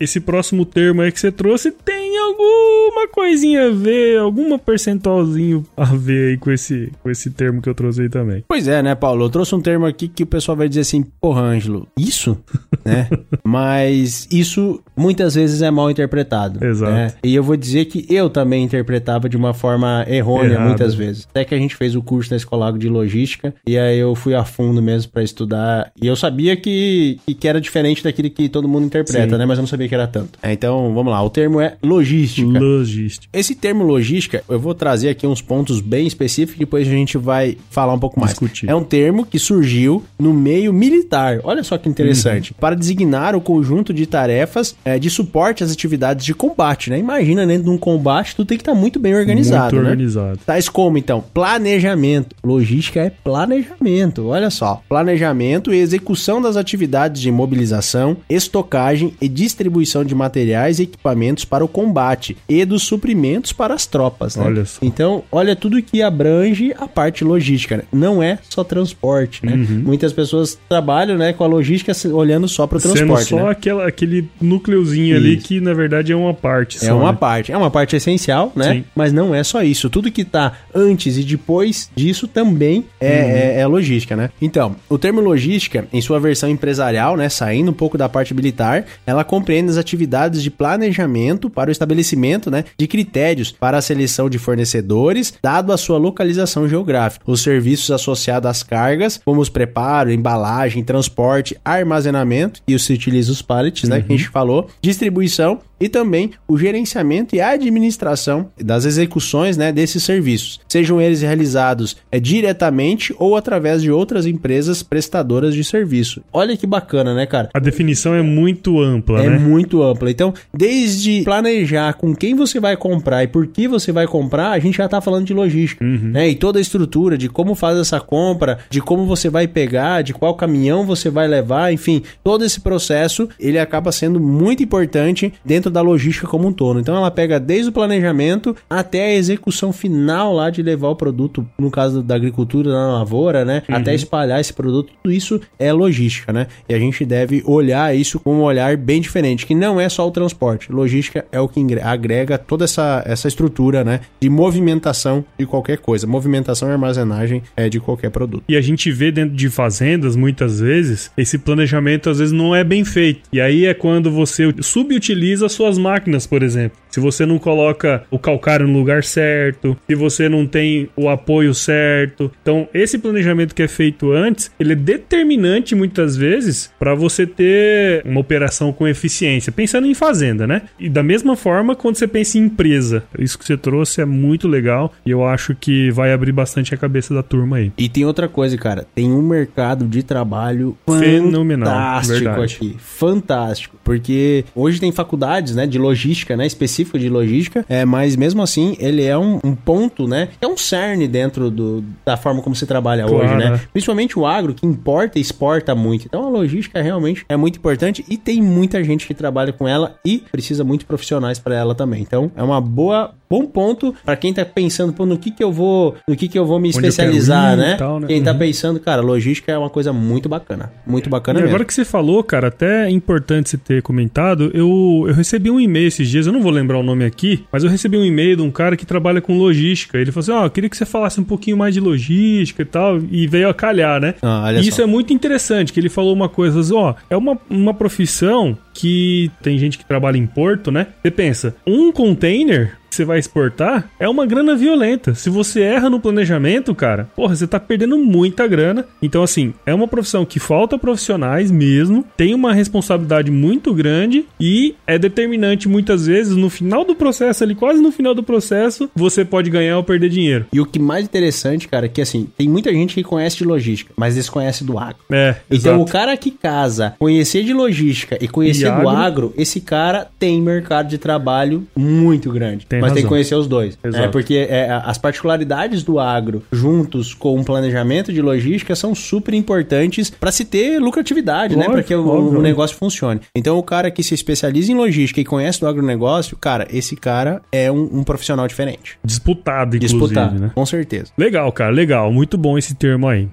Esse 0.00 0.18
próximo 0.18 0.64
termo 0.64 1.02
aí 1.02 1.12
que 1.12 1.20
você 1.20 1.30
trouxe 1.30 1.70
tem 1.70 2.16
alguma 2.40 3.08
coisinha 3.08 3.68
a 3.68 3.70
ver, 3.70 4.18
alguma 4.18 4.58
percentualzinho 4.58 5.64
a 5.76 5.84
ver 5.84 6.30
aí 6.30 6.36
com 6.36 6.50
esse, 6.50 6.92
com 7.02 7.10
esse 7.10 7.30
termo 7.30 7.62
que 7.62 7.68
eu 7.68 7.74
trouxe 7.74 8.02
aí 8.02 8.08
também. 8.08 8.44
Pois 8.46 8.68
é, 8.68 8.82
né, 8.82 8.94
Paulo? 8.94 9.24
Eu 9.24 9.30
trouxe 9.30 9.54
um 9.54 9.60
termo 9.60 9.86
aqui 9.86 10.08
que 10.08 10.22
o 10.22 10.26
pessoal 10.26 10.56
vai 10.56 10.68
dizer 10.68 10.80
assim, 10.82 11.02
porra, 11.20 11.42
Ângelo, 11.42 11.86
isso? 11.98 12.38
né? 12.84 13.08
Mas 13.44 14.26
isso 14.30 14.80
muitas 14.96 15.34
vezes 15.34 15.62
é 15.62 15.70
mal 15.70 15.90
interpretado. 15.90 16.64
Exato. 16.64 16.92
Né? 16.92 17.12
E 17.22 17.34
eu 17.34 17.42
vou 17.42 17.56
dizer 17.56 17.86
que 17.86 18.06
eu 18.08 18.28
também 18.28 18.64
interpretava 18.64 19.28
de 19.28 19.36
uma 19.36 19.54
forma 19.54 20.04
errônea 20.08 20.54
Errado. 20.54 20.68
muitas 20.68 20.94
vezes. 20.94 21.26
Até 21.30 21.44
que 21.44 21.54
a 21.54 21.58
gente 21.58 21.76
fez 21.76 21.94
o 21.94 22.02
curso 22.02 22.30
na 22.30 22.36
Escola 22.36 22.70
de 22.72 22.88
Logística 22.88 23.54
e 23.66 23.78
aí 23.78 23.98
eu 23.98 24.14
fui 24.14 24.34
a 24.34 24.44
fundo 24.44 24.82
mesmo 24.82 25.10
para 25.12 25.22
estudar. 25.22 25.90
E 26.00 26.06
eu 26.06 26.16
sabia 26.16 26.56
que, 26.56 27.18
que 27.38 27.48
era 27.48 27.60
diferente 27.60 28.04
daquele 28.04 28.30
que 28.30 28.48
todo 28.48 28.68
mundo 28.68 28.86
interpreta, 28.86 29.30
Sim. 29.30 29.38
né? 29.38 29.46
Mas 29.46 29.58
eu 29.58 29.62
não 29.62 29.68
sabia 29.68 29.88
que 29.88 29.94
era 29.94 30.06
tanto. 30.06 30.38
É, 30.42 30.52
então, 30.52 30.92
vamos 30.94 31.12
lá. 31.12 31.22
O 31.22 31.30
termo 31.30 31.60
é 31.60 31.76
logística. 31.82 32.29
Logística. 32.38 33.26
Esse 33.32 33.54
termo 33.54 33.84
logística, 33.84 34.42
eu 34.48 34.58
vou 34.58 34.74
trazer 34.74 35.08
aqui 35.08 35.26
uns 35.26 35.42
pontos 35.42 35.80
bem 35.80 36.06
específicos 36.06 36.56
e 36.56 36.60
depois 36.60 36.86
a 36.86 36.90
gente 36.90 37.18
vai 37.18 37.56
falar 37.70 37.94
um 37.94 37.98
pouco 37.98 38.18
mais. 38.18 38.32
Discutir. 38.32 38.68
É 38.68 38.74
um 38.74 38.84
termo 38.84 39.24
que 39.24 39.38
surgiu 39.38 40.04
no 40.18 40.32
meio 40.32 40.72
militar. 40.72 41.40
Olha 41.42 41.62
só 41.62 41.76
que 41.76 41.88
interessante. 41.88 42.52
Uhum. 42.52 42.56
Para 42.60 42.76
designar 42.76 43.34
o 43.34 43.40
conjunto 43.40 43.92
de 43.92 44.06
tarefas 44.06 44.76
é, 44.84 44.98
de 44.98 45.10
suporte 45.10 45.64
às 45.64 45.72
atividades 45.72 46.24
de 46.24 46.34
combate, 46.34 46.90
né? 46.90 46.98
Imagina, 46.98 47.46
dentro 47.46 47.64
de 47.64 47.70
um 47.70 47.78
combate, 47.78 48.36
tu 48.36 48.44
tem 48.44 48.56
que 48.56 48.62
estar 48.62 48.72
tá 48.72 48.78
muito 48.78 48.98
bem 48.98 49.14
organizado, 49.14 49.74
muito 49.74 49.84
né? 49.84 49.90
organizado. 49.90 50.38
Tais 50.46 50.68
como, 50.68 50.98
então, 50.98 51.24
planejamento. 51.34 52.36
Logística 52.44 53.00
é 53.00 53.10
planejamento, 53.10 54.26
olha 54.26 54.50
só. 54.50 54.82
Planejamento 54.88 55.72
e 55.72 55.78
execução 55.78 56.40
das 56.40 56.56
atividades 56.56 57.20
de 57.20 57.30
mobilização, 57.30 58.16
estocagem 58.28 59.14
e 59.20 59.28
distribuição 59.28 60.04
de 60.04 60.14
materiais 60.14 60.78
e 60.78 60.84
equipamentos 60.84 61.44
para 61.44 61.64
o 61.64 61.68
combate 61.68 62.19
e 62.48 62.64
dos 62.64 62.82
suprimentos 62.82 63.52
para 63.52 63.74
as 63.74 63.86
tropas, 63.86 64.36
né? 64.36 64.44
Olha 64.44 64.64
só. 64.64 64.78
Então, 64.82 65.24
olha 65.30 65.56
tudo 65.56 65.82
que 65.82 66.02
abrange 66.02 66.72
a 66.78 66.86
parte 66.86 67.24
logística, 67.24 67.76
né? 67.78 67.82
Não 67.92 68.22
é 68.22 68.38
só 68.48 68.62
transporte, 68.64 69.44
né? 69.44 69.54
Uhum. 69.54 69.82
Muitas 69.84 70.12
pessoas 70.12 70.58
trabalham, 70.68 71.16
né, 71.16 71.32
com 71.32 71.44
a 71.44 71.46
logística 71.46 71.92
olhando 72.08 72.48
só 72.48 72.66
para 72.66 72.78
o 72.78 72.80
transporte, 72.80 73.24
Sendo 73.24 73.40
só 73.40 73.46
né? 73.46 73.50
aquela, 73.50 73.86
aquele 73.86 74.28
núcleozinho 74.40 75.16
ali 75.16 75.36
que, 75.36 75.60
na 75.60 75.74
verdade, 75.74 76.12
é 76.12 76.16
uma 76.16 76.34
parte 76.34 76.76
É 76.78 76.88
só, 76.88 76.96
uma 76.96 77.12
né? 77.12 77.18
parte. 77.18 77.52
É 77.52 77.56
uma 77.56 77.70
parte 77.70 77.96
essencial, 77.96 78.52
né? 78.54 78.74
Sim. 78.74 78.84
Mas 78.94 79.12
não 79.12 79.34
é 79.34 79.42
só 79.42 79.62
isso. 79.62 79.88
Tudo 79.90 80.10
que 80.10 80.24
tá 80.24 80.52
antes 80.74 81.16
e 81.16 81.22
depois 81.22 81.90
disso 81.94 82.26
também 82.26 82.84
é, 83.00 83.06
uhum. 83.06 83.12
é, 83.12 83.60
é, 83.60 83.66
logística, 83.66 84.16
né? 84.16 84.30
Então, 84.40 84.76
o 84.88 84.98
termo 84.98 85.20
logística, 85.20 85.86
em 85.92 86.00
sua 86.00 86.18
versão 86.18 86.48
empresarial, 86.48 87.16
né? 87.16 87.28
Saindo 87.28 87.70
um 87.70 87.74
pouco 87.74 87.96
da 87.96 88.08
parte 88.08 88.34
militar, 88.34 88.84
ela 89.06 89.24
compreende 89.24 89.70
as 89.70 89.76
atividades 89.76 90.42
de 90.42 90.50
planejamento 90.50 91.48
para 91.48 91.68
o 91.68 91.72
estabelecimento, 91.72 92.09
né? 92.50 92.64
De 92.76 92.86
critérios 92.86 93.50
para 93.50 93.78
a 93.78 93.82
seleção 93.82 94.28
de 94.28 94.38
fornecedores, 94.38 95.34
dado 95.42 95.72
a 95.72 95.76
sua 95.76 95.98
localização 95.98 96.68
geográfica. 96.68 97.24
Os 97.26 97.42
serviços 97.42 97.90
associados 97.90 98.48
às 98.48 98.62
cargas, 98.62 99.20
como 99.24 99.40
os 99.40 99.48
preparo, 99.48 100.10
embalagem, 100.10 100.84
transporte, 100.84 101.56
armazenamento, 101.64 102.60
e 102.66 102.78
se 102.78 102.92
utiliza 102.92 103.32
os 103.32 103.42
pallets, 103.42 103.88
né? 103.88 104.00
Que 104.00 104.12
a 104.12 104.16
gente 104.16 104.26
uhum. 104.26 104.32
falou, 104.32 104.68
distribuição 104.80 105.60
e 105.80 105.88
também 105.88 106.32
o 106.46 106.58
gerenciamento 106.58 107.34
e 107.34 107.40
a 107.40 107.50
administração 107.50 108.50
das 108.60 108.84
execuções 108.84 109.56
né, 109.56 109.72
desses 109.72 110.02
serviços, 110.02 110.60
sejam 110.68 111.00
eles 111.00 111.22
realizados 111.22 111.96
é, 112.12 112.20
diretamente 112.20 113.14
ou 113.18 113.36
através 113.36 113.82
de 113.82 113.90
outras 113.90 114.26
empresas 114.26 114.82
prestadoras 114.82 115.54
de 115.54 115.64
serviço. 115.64 116.22
Olha 116.32 116.56
que 116.56 116.66
bacana, 116.66 117.14
né, 117.14 117.26
cara? 117.26 117.48
A 117.54 117.58
definição 117.58 118.14
é 118.14 118.22
muito 118.22 118.80
ampla, 118.80 119.22
é 119.22 119.28
né? 119.28 119.36
É 119.36 119.38
muito 119.38 119.82
ampla. 119.82 120.10
Então, 120.10 120.34
desde 120.52 121.22
planejar 121.24 121.94
com 121.94 122.14
quem 122.14 122.34
você 122.34 122.60
vai 122.60 122.76
comprar 122.76 123.24
e 123.24 123.28
por 123.28 123.46
que 123.46 123.66
você 123.66 123.92
vai 123.92 124.06
comprar, 124.06 124.50
a 124.50 124.58
gente 124.58 124.76
já 124.76 124.88
tá 124.88 125.00
falando 125.00 125.26
de 125.26 125.34
logística, 125.34 125.84
uhum. 125.84 126.10
né? 126.12 126.28
E 126.28 126.34
toda 126.34 126.58
a 126.58 126.62
estrutura 126.62 127.16
de 127.16 127.28
como 127.28 127.54
faz 127.54 127.78
essa 127.78 128.00
compra, 128.00 128.58
de 128.68 128.80
como 128.80 129.06
você 129.06 129.30
vai 129.30 129.46
pegar, 129.46 130.02
de 130.02 130.12
qual 130.12 130.34
caminhão 130.34 130.84
você 130.84 131.08
vai 131.08 131.26
levar, 131.26 131.72
enfim, 131.72 132.02
todo 132.22 132.44
esse 132.44 132.60
processo, 132.60 133.28
ele 133.38 133.58
acaba 133.58 133.92
sendo 133.92 134.20
muito 134.20 134.62
importante 134.62 135.32
dentro 135.44 135.69
da 135.70 135.80
logística 135.80 136.26
como 136.26 136.48
um 136.48 136.52
todo. 136.52 136.80
Então, 136.80 136.96
ela 136.96 137.10
pega 137.10 137.38
desde 137.38 137.68
o 137.68 137.72
planejamento 137.72 138.56
até 138.68 139.06
a 139.06 139.14
execução 139.14 139.72
final 139.72 140.34
lá 140.34 140.50
de 140.50 140.62
levar 140.62 140.88
o 140.88 140.96
produto, 140.96 141.46
no 141.58 141.70
caso 141.70 142.02
da 142.02 142.14
agricultura, 142.14 142.70
na 142.70 142.98
lavoura, 142.98 143.44
né? 143.44 143.62
Uhum. 143.68 143.76
Até 143.76 143.94
espalhar 143.94 144.40
esse 144.40 144.52
produto, 144.52 144.92
tudo 145.02 145.12
isso 145.12 145.40
é 145.58 145.72
logística, 145.72 146.32
né? 146.32 146.46
E 146.68 146.74
a 146.74 146.78
gente 146.78 147.04
deve 147.04 147.42
olhar 147.46 147.94
isso 147.94 148.18
com 148.20 148.34
um 148.34 148.42
olhar 148.42 148.76
bem 148.76 149.00
diferente, 149.00 149.46
que 149.46 149.54
não 149.54 149.80
é 149.80 149.88
só 149.88 150.06
o 150.06 150.10
transporte. 150.10 150.72
Logística 150.72 151.24
é 151.30 151.40
o 151.40 151.48
que 151.48 151.60
agrega 151.82 152.38
toda 152.38 152.64
essa, 152.64 153.02
essa 153.06 153.28
estrutura, 153.28 153.84
né? 153.84 154.00
De 154.20 154.28
movimentação 154.28 155.24
de 155.38 155.46
qualquer 155.46 155.78
coisa. 155.78 156.06
Movimentação 156.06 156.68
e 156.68 156.72
armazenagem 156.72 157.42
é 157.56 157.68
de 157.68 157.80
qualquer 157.80 158.10
produto. 158.10 158.44
E 158.48 158.56
a 158.56 158.60
gente 158.60 158.90
vê 158.90 159.10
dentro 159.12 159.36
de 159.36 159.48
fazendas, 159.48 160.16
muitas 160.16 160.60
vezes, 160.60 161.10
esse 161.16 161.38
planejamento 161.38 162.10
às 162.10 162.18
vezes 162.18 162.32
não 162.32 162.54
é 162.54 162.64
bem 162.64 162.84
feito. 162.84 163.20
E 163.32 163.40
aí 163.40 163.66
é 163.66 163.74
quando 163.74 164.10
você 164.10 164.54
subutiliza 164.60 165.48
suas 165.60 165.76
máquinas, 165.76 166.26
por 166.26 166.42
exemplo. 166.42 166.78
Se 166.90 166.98
você 166.98 167.26
não 167.26 167.38
coloca 167.38 168.02
o 168.10 168.18
calcário 168.18 168.66
no 168.66 168.78
lugar 168.78 169.04
certo, 169.04 169.76
se 169.86 169.94
você 169.94 170.26
não 170.26 170.46
tem 170.46 170.88
o 170.96 171.08
apoio 171.08 171.52
certo. 171.54 172.32
Então, 172.40 172.66
esse 172.72 172.98
planejamento 172.98 173.54
que 173.54 173.62
é 173.62 173.68
feito 173.68 174.10
antes, 174.10 174.50
ele 174.58 174.72
é 174.72 174.76
determinante 174.76 175.74
muitas 175.74 176.16
vezes 176.16 176.72
para 176.78 176.94
você 176.94 177.26
ter 177.26 178.02
uma 178.06 178.20
operação 178.20 178.72
com 178.72 178.88
eficiência. 178.88 179.52
Pensando 179.52 179.86
em 179.86 179.94
fazenda, 179.94 180.46
né? 180.46 180.62
E 180.78 180.88
da 180.88 181.02
mesma 181.02 181.36
forma, 181.36 181.76
quando 181.76 181.96
você 181.96 182.08
pensa 182.08 182.38
em 182.38 182.42
empresa, 182.44 183.04
isso 183.18 183.38
que 183.38 183.44
você 183.44 183.56
trouxe 183.56 184.00
é 184.00 184.04
muito 184.06 184.48
legal 184.48 184.92
e 185.04 185.10
eu 185.10 185.24
acho 185.24 185.54
que 185.54 185.90
vai 185.90 186.12
abrir 186.12 186.32
bastante 186.32 186.74
a 186.74 186.78
cabeça 186.78 187.12
da 187.12 187.22
turma 187.22 187.58
aí. 187.58 187.70
E 187.76 187.88
tem 187.88 188.04
outra 188.06 188.28
coisa, 188.28 188.56
cara, 188.56 188.86
tem 188.94 189.12
um 189.12 189.22
mercado 189.22 189.86
de 189.86 190.02
trabalho 190.02 190.76
fenomenal, 190.86 191.68
fantástico 191.68 192.24
verdade. 192.24 192.56
aqui, 192.56 192.76
fantástico, 192.78 193.76
porque 193.84 194.44
hoje 194.54 194.80
tem 194.80 194.90
faculdades, 194.90 195.49
né, 195.54 195.66
de 195.66 195.78
logística, 195.78 196.36
né, 196.36 196.46
específica 196.46 196.98
de 196.98 197.08
logística, 197.08 197.64
é, 197.68 197.84
mas 197.84 198.16
mesmo 198.16 198.42
assim 198.42 198.76
ele 198.78 199.04
é 199.04 199.16
um, 199.16 199.40
um 199.42 199.54
ponto, 199.54 200.06
né, 200.06 200.28
é 200.40 200.46
um 200.46 200.56
cerne 200.56 201.06
dentro 201.06 201.50
do, 201.50 201.84
da 202.04 202.16
forma 202.16 202.42
como 202.42 202.54
se 202.54 202.66
trabalha 202.66 203.04
claro. 203.04 203.24
hoje, 203.24 203.34
né? 203.36 203.60
Principalmente 203.72 204.18
o 204.18 204.26
agro 204.26 204.54
que 204.54 204.66
importa 204.66 205.18
e 205.18 205.22
exporta 205.22 205.74
muito. 205.74 206.06
Então 206.06 206.24
a 206.24 206.28
logística 206.28 206.80
realmente 206.80 207.24
é 207.28 207.36
muito 207.36 207.58
importante 207.58 208.04
e 208.08 208.16
tem 208.16 208.40
muita 208.42 208.82
gente 208.82 209.06
que 209.06 209.14
trabalha 209.14 209.52
com 209.52 209.66
ela 209.66 209.96
e 210.04 210.18
precisa 210.30 210.64
muito 210.64 210.86
profissionais 210.86 211.38
para 211.38 211.54
ela 211.54 211.74
também. 211.74 212.02
Então 212.02 212.30
é 212.36 212.42
uma 212.42 212.60
boa 212.60 213.12
bom 213.30 213.46
ponto 213.46 213.94
para 214.04 214.16
quem 214.16 214.34
tá 214.34 214.44
pensando, 214.44 214.92
pô, 214.92 215.06
no 215.06 215.16
que 215.16 215.30
que 215.30 215.42
eu 215.42 215.52
vou, 215.52 215.94
no 216.08 216.16
que 216.16 216.26
que 216.26 216.36
eu 216.36 216.44
vou 216.44 216.58
me 216.58 216.68
Onde 216.68 216.78
especializar, 216.78 217.56
né? 217.56 217.76
Tal, 217.76 218.00
né? 218.00 218.08
Quem 218.08 218.20
tá 218.20 218.32
uhum. 218.32 218.38
pensando, 218.38 218.80
cara, 218.80 219.00
logística 219.00 219.52
é 219.52 219.56
uma 219.56 219.70
coisa 219.70 219.92
muito 219.92 220.28
bacana, 220.28 220.72
muito 220.84 221.08
bacana 221.08 221.38
e 221.38 221.42
mesmo. 221.42 221.54
agora 221.54 221.64
que 221.64 221.72
você 221.72 221.84
falou, 221.84 222.24
cara, 222.24 222.48
até 222.48 222.86
é 222.86 222.90
importante 222.90 223.50
você 223.50 223.56
ter 223.56 223.82
comentado, 223.82 224.50
eu, 224.52 225.04
eu 225.06 225.14
recebi 225.14 225.48
um 225.48 225.60
e-mail 225.60 225.86
esses 225.86 226.08
dias, 226.08 226.26
eu 226.26 226.32
não 226.32 226.42
vou 226.42 226.50
lembrar 226.50 226.78
o 226.78 226.82
nome 226.82 227.04
aqui, 227.04 227.44
mas 227.52 227.62
eu 227.62 227.70
recebi 227.70 227.96
um 227.96 228.04
e-mail 228.04 228.36
de 228.36 228.42
um 228.42 228.50
cara 228.50 228.76
que 228.76 228.84
trabalha 228.84 229.20
com 229.20 229.38
logística. 229.38 229.96
Ele 229.96 230.10
falou 230.10 230.22
assim: 230.22 230.32
"Ó, 230.32 230.42
oh, 230.42 230.46
eu 230.46 230.50
queria 230.50 230.68
que 230.68 230.76
você 230.76 230.84
falasse 230.84 231.20
um 231.20 231.24
pouquinho 231.24 231.56
mais 231.56 231.72
de 231.72 231.80
logística 231.80 232.62
e 232.62 232.66
tal", 232.66 232.98
e 233.10 233.28
veio 233.28 233.48
a 233.48 233.54
calhar, 233.54 234.00
né? 234.00 234.14
Ah, 234.22 234.52
e 234.52 234.66
isso 234.66 234.78
só. 234.78 234.82
é 234.82 234.86
muito 234.86 235.12
interessante, 235.12 235.72
que 235.72 235.78
ele 235.78 235.88
falou 235.88 236.12
uma 236.12 236.28
coisa, 236.28 236.58
assim, 236.58 236.74
ó, 236.74 236.90
oh, 236.90 236.94
é 237.08 237.16
uma, 237.16 237.38
uma 237.48 237.74
profissão 237.74 238.58
que 238.74 239.30
tem 239.42 239.56
gente 239.58 239.78
que 239.78 239.84
trabalha 239.84 240.16
em 240.16 240.26
porto, 240.26 240.72
né? 240.72 240.88
Você 241.02 241.10
pensa, 241.10 241.54
um 241.66 241.92
container 241.92 242.79
você 243.00 243.04
vai 243.04 243.18
exportar 243.18 243.90
é 243.98 244.08
uma 244.08 244.26
grana 244.26 244.54
violenta. 244.54 245.14
Se 245.14 245.30
você 245.30 245.62
erra 245.62 245.88
no 245.88 246.00
planejamento, 246.00 246.74
cara, 246.74 247.08
porra, 247.16 247.34
você 247.34 247.46
tá 247.46 247.58
perdendo 247.58 247.96
muita 247.96 248.46
grana. 248.46 248.84
Então, 249.00 249.22
assim, 249.22 249.54
é 249.64 249.72
uma 249.74 249.88
profissão 249.88 250.24
que 250.24 250.38
falta 250.38 250.78
profissionais 250.78 251.50
mesmo, 251.50 252.04
tem 252.16 252.34
uma 252.34 252.52
responsabilidade 252.52 253.30
muito 253.30 253.72
grande 253.72 254.26
e 254.38 254.74
é 254.86 254.98
determinante 254.98 255.68
muitas 255.68 256.06
vezes 256.06 256.36
no 256.36 256.50
final 256.50 256.84
do 256.84 256.94
processo, 256.94 257.42
ali 257.42 257.54
quase 257.54 257.80
no 257.80 257.90
final 257.90 258.14
do 258.14 258.22
processo, 258.22 258.90
você 258.94 259.24
pode 259.24 259.48
ganhar 259.48 259.78
ou 259.78 259.84
perder 259.84 260.10
dinheiro. 260.10 260.46
E 260.52 260.60
o 260.60 260.66
que 260.66 260.78
mais 260.78 261.04
interessante, 261.04 261.68
cara, 261.68 261.86
é 261.86 261.88
que 261.88 262.00
assim, 262.00 262.28
tem 262.36 262.48
muita 262.48 262.70
gente 262.72 262.94
que 262.94 263.02
conhece 263.02 263.38
de 263.38 263.44
logística, 263.44 263.92
mas 263.96 264.14
desconhece 264.14 264.64
do 264.64 264.78
agro. 264.78 265.00
É, 265.10 265.36
então 265.50 265.74
exato. 265.74 265.82
o 265.82 265.86
cara 265.86 266.16
que 266.16 266.30
casa, 266.30 266.94
conhecer 266.98 267.44
de 267.44 267.54
logística 267.54 268.18
e 268.20 268.28
conhecer 268.28 268.66
e 268.66 268.70
do 268.70 268.88
agro, 268.88 268.90
agro, 268.90 269.34
esse 269.36 269.60
cara 269.60 270.08
tem 270.18 270.40
mercado 270.42 270.88
de 270.88 270.98
trabalho 270.98 271.66
muito 271.74 272.30
grande. 272.30 272.66
Tem 272.66 272.80
mas 272.80 272.89
razão. 272.90 272.94
tem 272.94 273.02
que 273.04 273.08
conhecer 273.08 273.34
os 273.34 273.46
dois. 273.46 273.78
É, 273.82 273.88
Exato. 273.88 274.04
É 274.04 274.08
porque 274.08 274.46
é, 274.48 274.70
as 274.84 274.98
particularidades 274.98 275.82
do 275.82 275.98
agro, 275.98 276.42
juntos 276.52 277.14
com 277.14 277.36
um 277.36 277.44
planejamento 277.44 278.12
de 278.12 278.20
logística, 278.20 278.74
são 278.74 278.94
super 278.94 279.34
importantes 279.34 280.10
para 280.10 280.32
se 280.32 280.44
ter 280.44 280.78
lucratividade, 280.78 281.56
né? 281.56 281.66
Para 281.66 281.82
que 281.82 281.94
o, 281.94 282.04
o, 282.04 282.42
negócio 282.42 282.76
funcione. 282.76 283.20
Então, 283.34 283.58
o 283.58 283.62
cara 283.62 283.90
que 283.90 284.02
se 284.02 284.14
especializa 284.14 284.72
em 284.72 284.74
logística 284.74 285.20
e 285.20 285.24
conhece 285.24 285.60
do 285.60 285.66
agronegócio, 285.66 286.36
cara, 286.36 286.66
esse 286.70 286.96
cara 286.96 287.42
é 287.52 287.70
um, 287.70 288.00
um 288.00 288.04
profissional 288.04 288.46
diferente. 288.46 288.98
Disputado, 289.04 289.76
inclusive, 289.76 290.00
Disputado, 290.00 290.38
né? 290.38 290.50
com 290.54 290.66
certeza. 290.66 291.12
Legal, 291.16 291.50
cara, 291.52 291.70
legal. 291.70 292.12
Muito 292.12 292.36
bom 292.36 292.58
esse 292.58 292.74
termo 292.74 293.08
aí. 293.08 293.28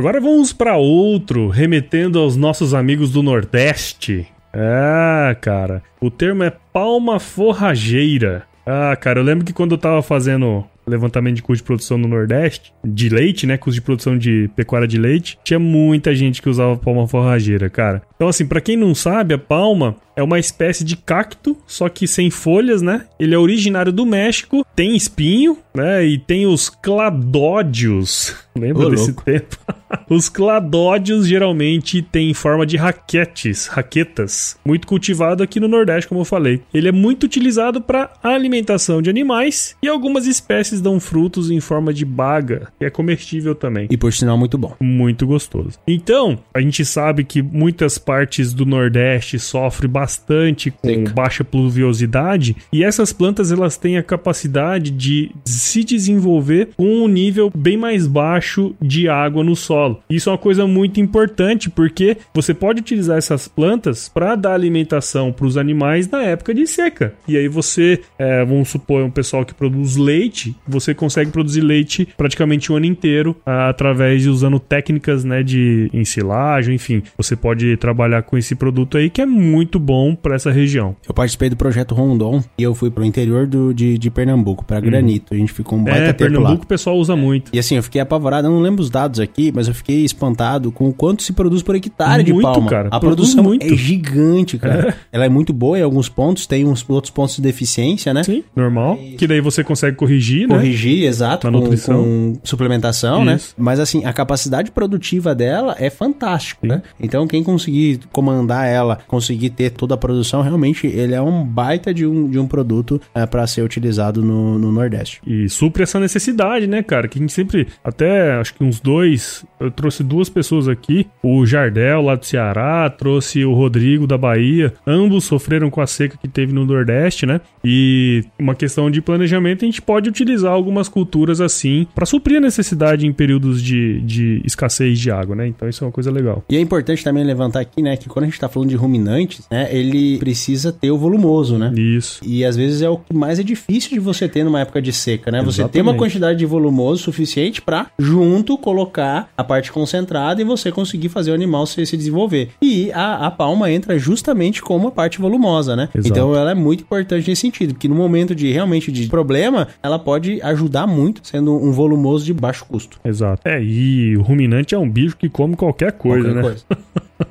Agora 0.00 0.18
vamos 0.18 0.50
para 0.50 0.78
outro, 0.78 1.48
remetendo 1.48 2.18
aos 2.18 2.34
nossos 2.34 2.72
amigos 2.72 3.10
do 3.10 3.22
Nordeste. 3.22 4.26
Ah, 4.52 5.36
cara, 5.40 5.82
o 6.00 6.10
termo 6.10 6.42
é 6.42 6.52
palma 6.72 7.18
forrageira. 7.20 8.44
Ah, 8.66 8.94
cara, 8.96 9.20
eu 9.20 9.24
lembro 9.24 9.44
que 9.44 9.52
quando 9.52 9.72
eu 9.72 9.78
tava 9.78 10.02
fazendo 10.02 10.64
levantamento 10.86 11.36
de 11.36 11.42
custo 11.42 11.62
de 11.62 11.66
produção 11.66 11.96
no 11.96 12.08
Nordeste, 12.08 12.72
de 12.84 13.08
leite, 13.08 13.46
né? 13.46 13.56
Custo 13.56 13.80
de 13.80 13.82
produção 13.82 14.18
de 14.18 14.50
pecuária 14.56 14.88
de 14.88 14.98
leite, 14.98 15.38
tinha 15.44 15.58
muita 15.58 16.14
gente 16.14 16.42
que 16.42 16.48
usava 16.48 16.76
palma 16.76 17.06
forrageira, 17.06 17.70
cara. 17.70 18.02
Então, 18.16 18.28
assim, 18.28 18.46
para 18.46 18.60
quem 18.60 18.76
não 18.76 18.94
sabe, 18.94 19.34
a 19.34 19.38
palma 19.38 19.96
é 20.20 20.22
uma 20.22 20.38
espécie 20.38 20.84
de 20.84 20.96
cacto, 20.96 21.56
só 21.66 21.88
que 21.88 22.06
sem 22.06 22.30
folhas, 22.30 22.82
né? 22.82 23.06
Ele 23.18 23.34
é 23.34 23.38
originário 23.38 23.90
do 23.90 24.04
México, 24.04 24.64
tem 24.76 24.94
espinho, 24.94 25.58
né? 25.74 26.04
E 26.04 26.18
tem 26.18 26.46
os 26.46 26.68
cladódios. 26.68 28.36
Lembra 28.56 28.86
Ô, 28.86 28.90
desse 28.90 29.06
louco. 29.06 29.24
tempo? 29.24 29.56
os 30.10 30.28
cladódios 30.28 31.26
geralmente 31.26 32.02
têm 32.02 32.34
forma 32.34 32.66
de 32.66 32.76
raquetes, 32.76 33.66
raquetas, 33.66 34.58
muito 34.64 34.86
cultivado 34.86 35.42
aqui 35.42 35.58
no 35.58 35.68
Nordeste, 35.68 36.08
como 36.08 36.20
eu 36.20 36.24
falei. 36.24 36.60
Ele 36.74 36.88
é 36.88 36.92
muito 36.92 37.24
utilizado 37.24 37.80
para 37.80 38.12
alimentação 38.22 39.00
de 39.00 39.08
animais 39.08 39.76
e 39.82 39.88
algumas 39.88 40.26
espécies 40.26 40.80
dão 40.80 41.00
frutos 41.00 41.50
em 41.50 41.60
forma 41.60 41.94
de 41.94 42.04
baga, 42.04 42.68
que 42.78 42.84
é 42.84 42.90
comestível 42.90 43.54
também. 43.54 43.86
E 43.90 43.96
por 43.96 44.12
sinal 44.12 44.36
muito 44.36 44.58
bom. 44.58 44.74
Muito 44.80 45.26
gostoso. 45.26 45.78
Então, 45.86 46.38
a 46.52 46.60
gente 46.60 46.84
sabe 46.84 47.24
que 47.24 47.40
muitas 47.40 47.96
partes 47.96 48.52
do 48.52 48.66
Nordeste 48.66 49.38
sofrem 49.38 49.90
bastante 49.90 50.09
com 50.18 50.88
Seca. 50.88 51.12
baixa 51.12 51.44
pluviosidade 51.44 52.56
e 52.72 52.84
essas 52.84 53.12
plantas 53.12 53.52
elas 53.52 53.76
têm 53.76 53.98
a 53.98 54.02
capacidade 54.02 54.90
de 54.90 55.30
se 55.44 55.84
desenvolver 55.84 56.70
com 56.76 57.04
um 57.04 57.08
nível 57.08 57.50
bem 57.54 57.76
mais 57.76 58.06
baixo 58.06 58.74
de 58.80 59.08
água 59.08 59.44
no 59.44 59.56
solo. 59.56 60.02
Isso 60.08 60.28
é 60.28 60.32
uma 60.32 60.38
coisa 60.38 60.66
muito 60.66 61.00
importante 61.00 61.68
porque 61.68 62.16
você 62.34 62.54
pode 62.54 62.80
utilizar 62.80 63.18
essas 63.18 63.48
plantas 63.48 64.08
para 64.08 64.34
dar 64.34 64.54
alimentação 64.54 65.32
para 65.32 65.46
os 65.46 65.56
animais 65.56 66.08
na 66.08 66.22
época 66.22 66.54
de 66.54 66.66
seca. 66.66 67.14
E 67.26 67.36
aí 67.36 67.48
você, 67.48 68.00
é, 68.18 68.44
vamos 68.44 68.68
supor, 68.68 69.02
um 69.02 69.10
pessoal 69.10 69.44
que 69.44 69.54
produz 69.54 69.96
leite, 69.96 70.56
você 70.66 70.94
consegue 70.94 71.30
produzir 71.30 71.60
leite 71.60 72.08
praticamente 72.16 72.72
o 72.72 72.76
ano 72.76 72.86
inteiro 72.86 73.36
através 73.44 74.22
de 74.22 74.28
usando 74.28 74.58
técnicas 74.58 75.24
né, 75.24 75.42
de 75.42 75.90
ensilagem, 75.92 76.74
enfim. 76.74 77.02
Você 77.16 77.36
pode 77.36 77.76
trabalhar 77.76 78.22
com 78.22 78.36
esse 78.36 78.54
produto 78.54 78.96
aí 78.96 79.10
que 79.10 79.20
é 79.20 79.26
muito 79.26 79.78
bom 79.78 79.99
bom 80.00 80.14
para 80.14 80.34
essa 80.34 80.50
região. 80.50 80.96
Eu 81.06 81.12
participei 81.12 81.50
do 81.50 81.56
projeto 81.56 81.94
Rondon 81.94 82.42
e 82.56 82.62
eu 82.62 82.74
fui 82.74 82.90
pro 82.90 83.04
interior 83.04 83.46
do, 83.46 83.74
de, 83.74 83.98
de 83.98 84.10
Pernambuco, 84.10 84.64
para 84.64 84.80
Granito. 84.80 85.34
A 85.34 85.36
gente 85.36 85.52
ficou 85.52 85.78
um 85.78 85.84
baita 85.84 86.00
Uhum. 86.00 86.04
É, 86.04 86.12
tempo 86.12 86.18
Pernambuco 86.30 86.54
lá. 86.60 86.64
o 86.64 86.66
pessoal 86.66 86.96
usa 86.96 87.14
muito. 87.14 87.50
E 87.52 87.58
assim, 87.58 87.76
eu 87.76 87.82
fiquei 87.82 88.00
apavorado, 88.00 88.46
eu 88.48 88.50
não 88.50 88.60
lembro 88.60 88.80
os 88.82 88.88
dados 88.88 89.20
aqui, 89.20 89.52
mas 89.54 89.68
eu 89.68 89.74
fiquei 89.74 90.02
espantado 90.04 90.72
com 90.72 90.88
o 90.88 90.92
quanto 90.94 91.22
se 91.22 91.32
produz 91.34 91.62
por 91.62 91.74
hectare 91.74 92.22
de 92.22 92.32
Muito, 92.32 92.44
palma. 92.50 92.70
cara. 92.70 92.88
A 92.90 92.98
produção 92.98 93.44
muito. 93.44 93.66
é 93.66 93.76
gigante, 93.76 94.56
cara. 94.56 94.94
Ela 95.12 95.26
é 95.26 95.28
muito 95.28 95.52
boa 95.52 95.78
em 95.78 95.82
alguns 95.82 96.08
pontos, 96.08 96.46
tem 96.46 96.64
uns 96.64 96.84
outros 96.88 97.10
pontos 97.10 97.36
de 97.36 97.42
deficiência, 97.42 98.14
né? 98.14 98.22
Sim, 98.22 98.42
normal. 98.56 98.98
Que 99.18 99.26
daí 99.26 99.40
você 99.40 99.62
consegue 99.62 99.96
corrigir, 99.96 100.48
né? 100.48 100.54
Corrigir, 100.54 101.04
exato, 101.04 101.46
Na 101.46 101.52
com, 101.52 101.64
nutrição. 101.64 102.02
com 102.02 102.38
suplementação, 102.42 103.24
né? 103.24 103.34
Isso. 103.34 103.54
Mas 103.58 103.78
assim, 103.80 104.04
a 104.06 104.12
capacidade 104.12 104.70
produtiva 104.70 105.34
dela 105.34 105.76
é 105.78 105.90
fantástico, 105.90 106.66
né? 106.66 106.82
Então 106.98 107.26
quem 107.26 107.42
conseguir 107.42 108.00
comandar 108.12 108.66
ela, 108.66 108.98
conseguir 109.06 109.50
ter 109.50 109.70
toda 109.80 109.94
a 109.94 109.96
produção, 109.96 110.42
realmente 110.42 110.86
ele 110.86 111.14
é 111.14 111.22
um 111.22 111.42
baita 111.42 111.94
de 111.94 112.06
um, 112.06 112.28
de 112.28 112.38
um 112.38 112.46
produto 112.46 113.00
é, 113.14 113.24
para 113.24 113.46
ser 113.46 113.62
utilizado 113.62 114.22
no, 114.22 114.58
no 114.58 114.70
Nordeste. 114.70 115.22
E 115.26 115.48
supre 115.48 115.84
essa 115.84 115.98
necessidade, 115.98 116.66
né, 116.66 116.82
cara? 116.82 117.08
Que 117.08 117.18
a 117.18 117.22
gente 117.22 117.32
sempre, 117.32 117.66
até 117.82 118.32
acho 118.32 118.52
que 118.52 118.62
uns 118.62 118.78
dois, 118.78 119.42
eu 119.58 119.70
trouxe 119.70 120.04
duas 120.04 120.28
pessoas 120.28 120.68
aqui, 120.68 121.06
o 121.22 121.46
Jardel 121.46 122.02
lá 122.02 122.14
do 122.14 122.26
Ceará, 122.26 122.90
trouxe 122.90 123.42
o 123.42 123.54
Rodrigo 123.54 124.06
da 124.06 124.18
Bahia, 124.18 124.74
ambos 124.86 125.24
sofreram 125.24 125.70
com 125.70 125.80
a 125.80 125.86
seca 125.86 126.18
que 126.18 126.28
teve 126.28 126.52
no 126.52 126.66
Nordeste, 126.66 127.24
né? 127.24 127.40
E 127.64 128.22
uma 128.38 128.54
questão 128.54 128.90
de 128.90 129.00
planejamento, 129.00 129.64
a 129.64 129.66
gente 129.66 129.80
pode 129.80 130.10
utilizar 130.10 130.52
algumas 130.52 130.90
culturas 130.90 131.40
assim 131.40 131.86
para 131.94 132.04
suprir 132.04 132.36
a 132.36 132.40
necessidade 132.40 133.06
em 133.06 133.14
períodos 133.14 133.62
de, 133.62 134.02
de 134.02 134.42
escassez 134.44 134.98
de 134.98 135.10
água, 135.10 135.34
né? 135.34 135.46
Então 135.46 135.66
isso 135.66 135.82
é 135.82 135.86
uma 135.86 135.92
coisa 135.92 136.10
legal. 136.10 136.44
E 136.50 136.56
é 136.56 136.60
importante 136.60 137.02
também 137.02 137.24
levantar 137.24 137.60
aqui, 137.60 137.80
né, 137.80 137.96
que 137.96 138.10
quando 138.10 138.24
a 138.24 138.28
gente 138.28 138.38
tá 138.38 138.48
falando 138.48 138.68
de 138.68 138.76
ruminantes, 138.76 139.46
né, 139.50 139.69
ele 139.70 140.18
precisa 140.18 140.72
ter 140.72 140.90
o 140.90 140.98
volumoso, 140.98 141.56
né? 141.58 141.72
Isso. 141.76 142.20
E 142.24 142.44
às 142.44 142.56
vezes 142.56 142.82
é 142.82 142.88
o 142.88 142.98
que 142.98 143.14
mais 143.14 143.38
é 143.38 143.42
difícil 143.42 143.90
de 143.90 144.00
você 144.00 144.28
ter 144.28 144.44
numa 144.44 144.60
época 144.60 144.80
de 144.82 144.92
seca, 144.92 145.30
né? 145.30 145.42
Você 145.42 145.58
ter 145.62 145.80
uma 145.80 145.90
Exatamente. 145.92 145.98
quantidade 145.98 146.38
de 146.38 146.46
volumoso 146.46 147.02
suficiente 147.02 147.62
pra 147.62 147.86
junto 147.98 148.56
colocar 148.58 149.30
a 149.36 149.44
parte 149.44 149.72
concentrada 149.72 150.40
e 150.40 150.44
você 150.44 150.70
conseguir 150.70 151.08
fazer 151.08 151.30
o 151.30 151.34
animal 151.34 151.66
se, 151.66 151.84
se 151.86 151.96
desenvolver. 151.96 152.50
E 152.60 152.90
a, 152.92 153.26
a 153.26 153.30
palma 153.30 153.70
entra 153.70 153.98
justamente 153.98 154.62
como 154.62 154.88
a 154.88 154.90
parte 154.90 155.20
volumosa, 155.20 155.74
né? 155.76 155.88
Exato. 155.94 156.08
Então 156.08 156.34
ela 156.34 156.50
é 156.50 156.54
muito 156.54 156.82
importante 156.82 157.28
nesse 157.28 157.42
sentido, 157.42 157.74
porque 157.74 157.88
no 157.88 157.94
momento 157.94 158.34
de 158.34 158.50
realmente 158.50 158.90
de 158.92 159.06
problema, 159.08 159.68
ela 159.82 159.98
pode 159.98 160.40
ajudar 160.42 160.86
muito 160.86 161.20
sendo 161.26 161.54
um 161.54 161.72
volumoso 161.72 162.24
de 162.24 162.32
baixo 162.34 162.64
custo. 162.64 162.98
Exato. 163.04 163.42
É, 163.46 163.62
e 163.62 164.16
o 164.16 164.22
ruminante 164.22 164.74
é 164.74 164.78
um 164.78 164.88
bicho 164.88 165.16
que 165.16 165.28
come 165.28 165.56
qualquer 165.56 165.92
coisa, 165.92 166.28
Qualquer 166.28 166.34
né? 166.36 166.42
coisa. 166.42 166.64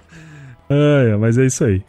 É, 0.71 1.17
mas 1.17 1.35
é 1.37 1.47
isso 1.47 1.63
aí. 1.63 1.81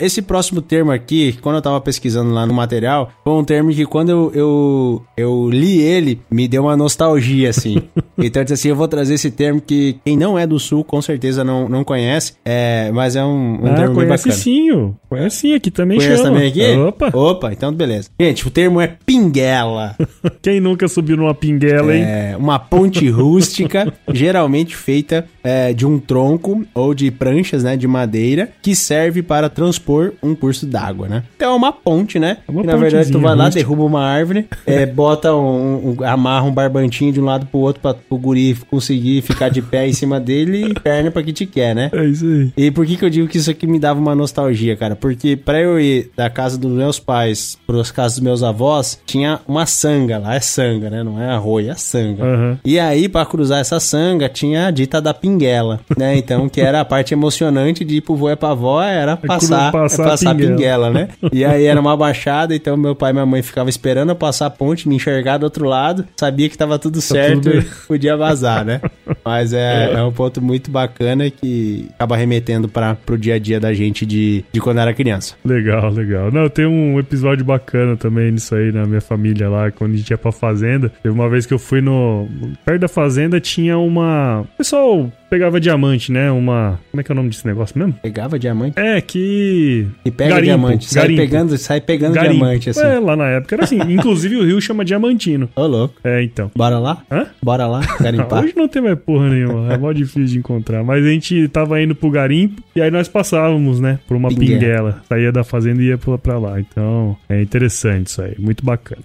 Esse 0.00 0.22
próximo 0.22 0.60
termo 0.60 0.90
aqui, 0.90 1.36
quando 1.40 1.56
eu 1.56 1.62
tava 1.62 1.80
pesquisando 1.80 2.32
lá 2.32 2.46
no 2.46 2.54
material, 2.54 3.10
foi 3.24 3.32
um 3.32 3.44
termo 3.44 3.70
que 3.70 3.84
quando 3.84 4.10
eu, 4.10 4.32
eu, 4.34 5.02
eu 5.16 5.50
li 5.50 5.80
ele, 5.80 6.20
me 6.30 6.48
deu 6.48 6.62
uma 6.62 6.76
nostalgia, 6.76 7.50
assim. 7.50 7.82
então, 8.18 8.40
eu 8.40 8.44
disse 8.44 8.54
assim, 8.54 8.68
eu 8.68 8.76
vou 8.76 8.88
trazer 8.88 9.14
esse 9.14 9.30
termo 9.30 9.60
que 9.60 9.96
quem 10.04 10.16
não 10.16 10.38
é 10.38 10.46
do 10.46 10.58
Sul, 10.58 10.84
com 10.84 11.00
certeza 11.00 11.44
não, 11.44 11.68
não 11.68 11.84
conhece, 11.84 12.34
é, 12.44 12.90
mas 12.92 13.16
é 13.16 13.24
um, 13.24 13.64
um 13.64 13.66
ah, 13.66 13.74
termo 13.74 13.94
bem 13.96 14.06
conhece 14.06 14.28
bacana. 14.28 14.42
sim. 14.42 14.94
Conhece 15.08 15.36
sim, 15.36 15.54
aqui 15.54 15.70
também 15.70 15.98
Conhece 15.98 16.16
chama. 16.16 16.34
também 16.34 16.48
aqui? 16.48 16.78
Opa, 16.78 17.10
Opa, 17.14 17.52
então 17.52 17.72
beleza. 17.72 18.10
Gente, 18.20 18.46
o 18.46 18.50
termo 18.50 18.80
é 18.80 18.96
pinguela. 19.06 19.96
quem 20.42 20.60
nunca 20.60 20.88
subiu 20.88 21.16
numa 21.16 21.34
pinguela, 21.34 21.94
hein? 21.94 22.02
É 22.02 22.36
uma 22.38 22.58
ponte 22.58 23.08
rústica, 23.08 23.92
geralmente 24.12 24.76
feita 24.76 25.26
é, 25.42 25.72
de 25.72 25.86
um 25.86 25.98
tronco 25.98 26.64
ou 26.74 26.94
de 26.94 27.10
pranchas, 27.10 27.64
né, 27.64 27.76
de 27.76 27.86
madeira, 27.86 28.50
que 28.62 28.74
serve 28.74 29.22
para 29.22 29.48
transpor 29.88 30.12
um 30.22 30.34
curso 30.34 30.66
d'água, 30.66 31.08
né? 31.08 31.22
Então 31.36 31.52
é 31.52 31.56
uma 31.56 31.72
ponte, 31.72 32.18
né? 32.18 32.38
É 32.46 32.50
uma 32.50 32.60
que, 32.60 32.66
na 32.66 32.76
verdade 32.76 33.10
tu 33.10 33.18
vai 33.20 33.34
lá, 33.34 33.44
rústica. 33.44 33.62
derruba 33.64 33.84
uma 33.84 34.02
árvore, 34.04 34.46
é, 34.66 34.84
bota 34.86 35.34
um, 35.34 35.96
um- 36.00 36.04
amarra 36.04 36.44
um 36.46 36.52
barbantinho 36.52 37.12
de 37.12 37.20
um 37.20 37.24
lado 37.24 37.46
pro 37.46 37.58
outro 37.60 37.80
para 37.80 37.96
o 38.10 38.18
guri 38.18 38.56
conseguir 38.70 39.22
ficar 39.22 39.48
de 39.48 39.62
pé 39.62 39.88
em 39.88 39.92
cima 39.92 40.20
dele 40.20 40.66
e 40.70 40.74
perna 40.74 41.10
pra 41.10 41.22
que 41.22 41.32
te 41.32 41.46
quer, 41.46 41.74
né? 41.74 41.90
É 41.92 42.04
isso 42.04 42.24
aí. 42.26 42.52
E 42.56 42.70
por 42.70 42.84
que 42.86 42.96
que 42.96 43.04
eu 43.04 43.10
digo 43.10 43.28
que 43.28 43.38
isso 43.38 43.50
aqui 43.50 43.66
me 43.66 43.78
dava 43.78 43.98
uma 43.98 44.14
nostalgia, 44.14 44.76
cara? 44.76 44.94
Porque 44.94 45.36
pra 45.36 45.60
eu 45.60 45.80
ir 45.80 46.10
da 46.16 46.28
casa 46.28 46.58
dos 46.58 46.70
meus 46.72 46.98
pais 46.98 47.56
pras 47.66 47.90
casas 47.90 48.18
dos 48.18 48.24
meus 48.24 48.42
avós, 48.42 49.00
tinha 49.06 49.40
uma 49.48 49.64
sanga 49.66 50.18
lá, 50.18 50.34
é 50.34 50.40
sanga, 50.40 50.90
né? 50.90 51.02
Não 51.02 51.20
é 51.20 51.30
arroio, 51.30 51.70
é 51.70 51.74
sanga. 51.74 52.24
Aham. 52.24 52.58
E 52.64 52.78
aí, 52.78 53.08
pra 53.08 53.24
cruzar 53.24 53.60
essa 53.60 53.80
sanga, 53.80 54.28
tinha 54.28 54.66
a 54.66 54.70
dita 54.70 55.00
da 55.00 55.14
pinguela, 55.14 55.80
né? 55.96 56.16
Então, 56.16 56.48
que 56.48 56.60
era 56.60 56.80
a 56.80 56.84
parte 56.84 57.14
emocionante 57.14 57.84
de 57.84 57.96
ir 57.96 58.00
pro 58.00 58.14
vô 58.16 58.28
e 58.30 58.36
pra 58.36 58.50
avó, 58.50 58.82
era 58.82 59.16
passar, 59.16 59.72
passar 59.82 59.96
passar, 59.96 60.06
a 60.06 60.10
passar 60.10 60.34
pinguela. 60.34 60.56
pinguela, 60.56 60.90
né? 60.90 61.08
E 61.32 61.44
aí 61.44 61.64
era 61.64 61.80
uma 61.80 61.96
baixada, 61.96 62.54
então 62.54 62.76
meu 62.76 62.94
pai 62.94 63.10
e 63.10 63.12
minha 63.12 63.26
mãe 63.26 63.42
ficavam 63.42 63.68
esperando 63.68 64.10
eu 64.10 64.16
passar 64.16 64.46
a 64.46 64.50
ponte, 64.50 64.88
me 64.88 64.96
enxergar 64.96 65.38
do 65.38 65.44
outro 65.44 65.66
lado, 65.66 66.06
sabia 66.16 66.48
que 66.48 66.56
tava 66.56 66.78
tudo 66.78 67.00
certo 67.00 67.42
tudo 67.42 67.58
e 67.58 67.62
podia 67.86 68.16
vazar, 68.16 68.64
né? 68.64 68.80
Mas 69.24 69.52
é, 69.52 69.92
é 69.92 70.02
um 70.02 70.12
ponto 70.12 70.40
muito 70.40 70.70
bacana 70.70 71.30
que 71.30 71.88
acaba 71.94 72.16
remetendo 72.16 72.68
para 72.68 72.94
pro 72.94 73.18
dia 73.18 73.34
a 73.34 73.38
dia 73.38 73.60
da 73.60 73.72
gente 73.72 74.04
de, 74.04 74.44
de 74.52 74.60
quando 74.60 74.78
era 74.78 74.92
criança. 74.92 75.34
Legal, 75.44 75.90
legal. 75.90 76.30
Não, 76.30 76.48
tem 76.48 76.66
um 76.66 76.98
episódio 76.98 77.44
bacana 77.44 77.96
também 77.96 78.32
nisso 78.32 78.54
aí 78.54 78.72
na 78.72 78.86
minha 78.86 79.00
família 79.00 79.48
lá, 79.48 79.70
quando 79.70 79.94
a 79.94 79.96
gente 79.96 80.10
ia 80.10 80.18
pra 80.18 80.32
fazenda. 80.32 80.90
Teve 81.02 81.14
uma 81.14 81.28
vez 81.28 81.46
que 81.46 81.54
eu 81.54 81.58
fui 81.58 81.80
no. 81.80 82.28
Perto 82.64 82.80
da 82.80 82.88
fazenda 82.88 83.40
tinha 83.40 83.78
uma. 83.78 84.40
O 84.40 84.56
pessoal 84.58 85.10
pegava 85.30 85.60
diamante, 85.60 86.10
né? 86.12 86.30
Uma. 86.30 86.78
Como 86.90 87.00
é 87.00 87.04
que 87.04 87.10
é 87.10 87.14
o 87.14 87.16
nome 87.16 87.28
desse 87.30 87.46
negócio 87.46 87.78
mesmo? 87.78 87.94
Pegava 88.02 88.38
diamante 88.38 88.78
É, 88.78 89.00
que. 89.00 89.86
e 90.04 90.10
pega 90.10 90.30
Garimpo, 90.30 90.44
diamante, 90.44 90.84
sai 90.86 91.02
garimpo. 91.02 91.20
pegando, 91.22 91.58
sai 91.58 91.80
pegando 91.80 92.14
Garimpo. 92.14 92.34
diamante 92.36 92.70
assim. 92.70 92.80
É, 92.80 92.98
lá 92.98 93.16
na 93.16 93.26
época 93.28 93.54
era 93.54 93.64
assim. 93.64 93.78
Inclusive 93.92 94.36
o 94.36 94.44
rio 94.44 94.60
chama 94.60 94.84
Diamantino. 94.84 95.48
Ô 95.54 95.66
louco. 95.66 95.94
É, 96.04 96.22
então. 96.22 96.50
Bora 96.56 96.78
lá? 96.78 97.02
Hã? 97.10 97.26
Bora 97.42 97.66
lá, 97.66 97.80
garimpar. 98.00 98.42
Hoje 98.44 98.54
não 98.56 98.68
tem 98.68 98.82
mais 98.82 98.98
porra 98.98 99.28
nenhuma, 99.28 99.72
é 99.72 99.78
mó 99.78 99.92
difícil 99.92 100.24
de 100.24 100.38
encontrar. 100.38 100.82
Mas 100.84 101.04
a 101.04 101.08
gente 101.08 101.48
tava 101.48 101.80
indo 101.82 101.94
pro 101.94 102.10
garimpo 102.10 102.62
e 102.74 102.80
aí 102.80 102.90
nós 102.90 103.08
passávamos, 103.08 103.80
né, 103.80 103.98
por 104.06 104.16
uma 104.16 104.28
Pinguela. 104.28 104.48
pinguela. 104.58 105.02
Saía 105.08 105.32
da 105.32 105.44
fazenda 105.44 105.82
e 105.82 105.86
ia 105.86 105.98
pra, 105.98 106.18
pra 106.18 106.38
lá. 106.38 106.60
Então 106.60 107.16
é 107.28 107.40
interessante 107.42 108.06
isso 108.08 108.22
aí, 108.22 108.34
muito 108.38 108.64
bacana. 108.64 109.02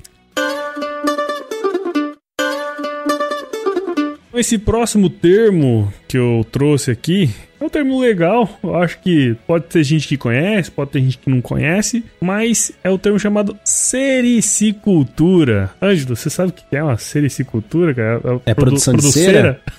Esse 4.33 4.57
próximo 4.57 5.11
termo 5.11 5.93
que 6.07 6.17
eu 6.17 6.43
trouxe 6.51 6.89
aqui 6.89 7.29
é 7.59 7.63
um 7.63 7.69
termo 7.69 8.01
legal. 8.01 8.49
Eu 8.63 8.75
acho 8.75 8.97
que 8.99 9.35
pode 9.45 9.65
ter 9.65 9.83
gente 9.83 10.07
que 10.07 10.17
conhece, 10.17 10.71
pode 10.71 10.89
ter 10.89 11.01
gente 11.01 11.19
que 11.19 11.29
não 11.29 11.39
conhece, 11.39 12.03
mas 12.19 12.71
é 12.83 12.89
o 12.89 12.97
termo 12.97 13.19
chamado 13.19 13.55
sericicultura. 13.63 15.69
Ângelo, 15.79 16.15
você 16.15 16.31
sabe 16.31 16.49
o 16.49 16.53
que 16.53 16.63
é 16.75 16.83
uma 16.83 16.97
sericicultura, 16.97 17.93
cara? 17.93 18.41
É 18.45 18.55
produção 18.55 18.95
de 18.95 19.03
cera? 19.03 19.61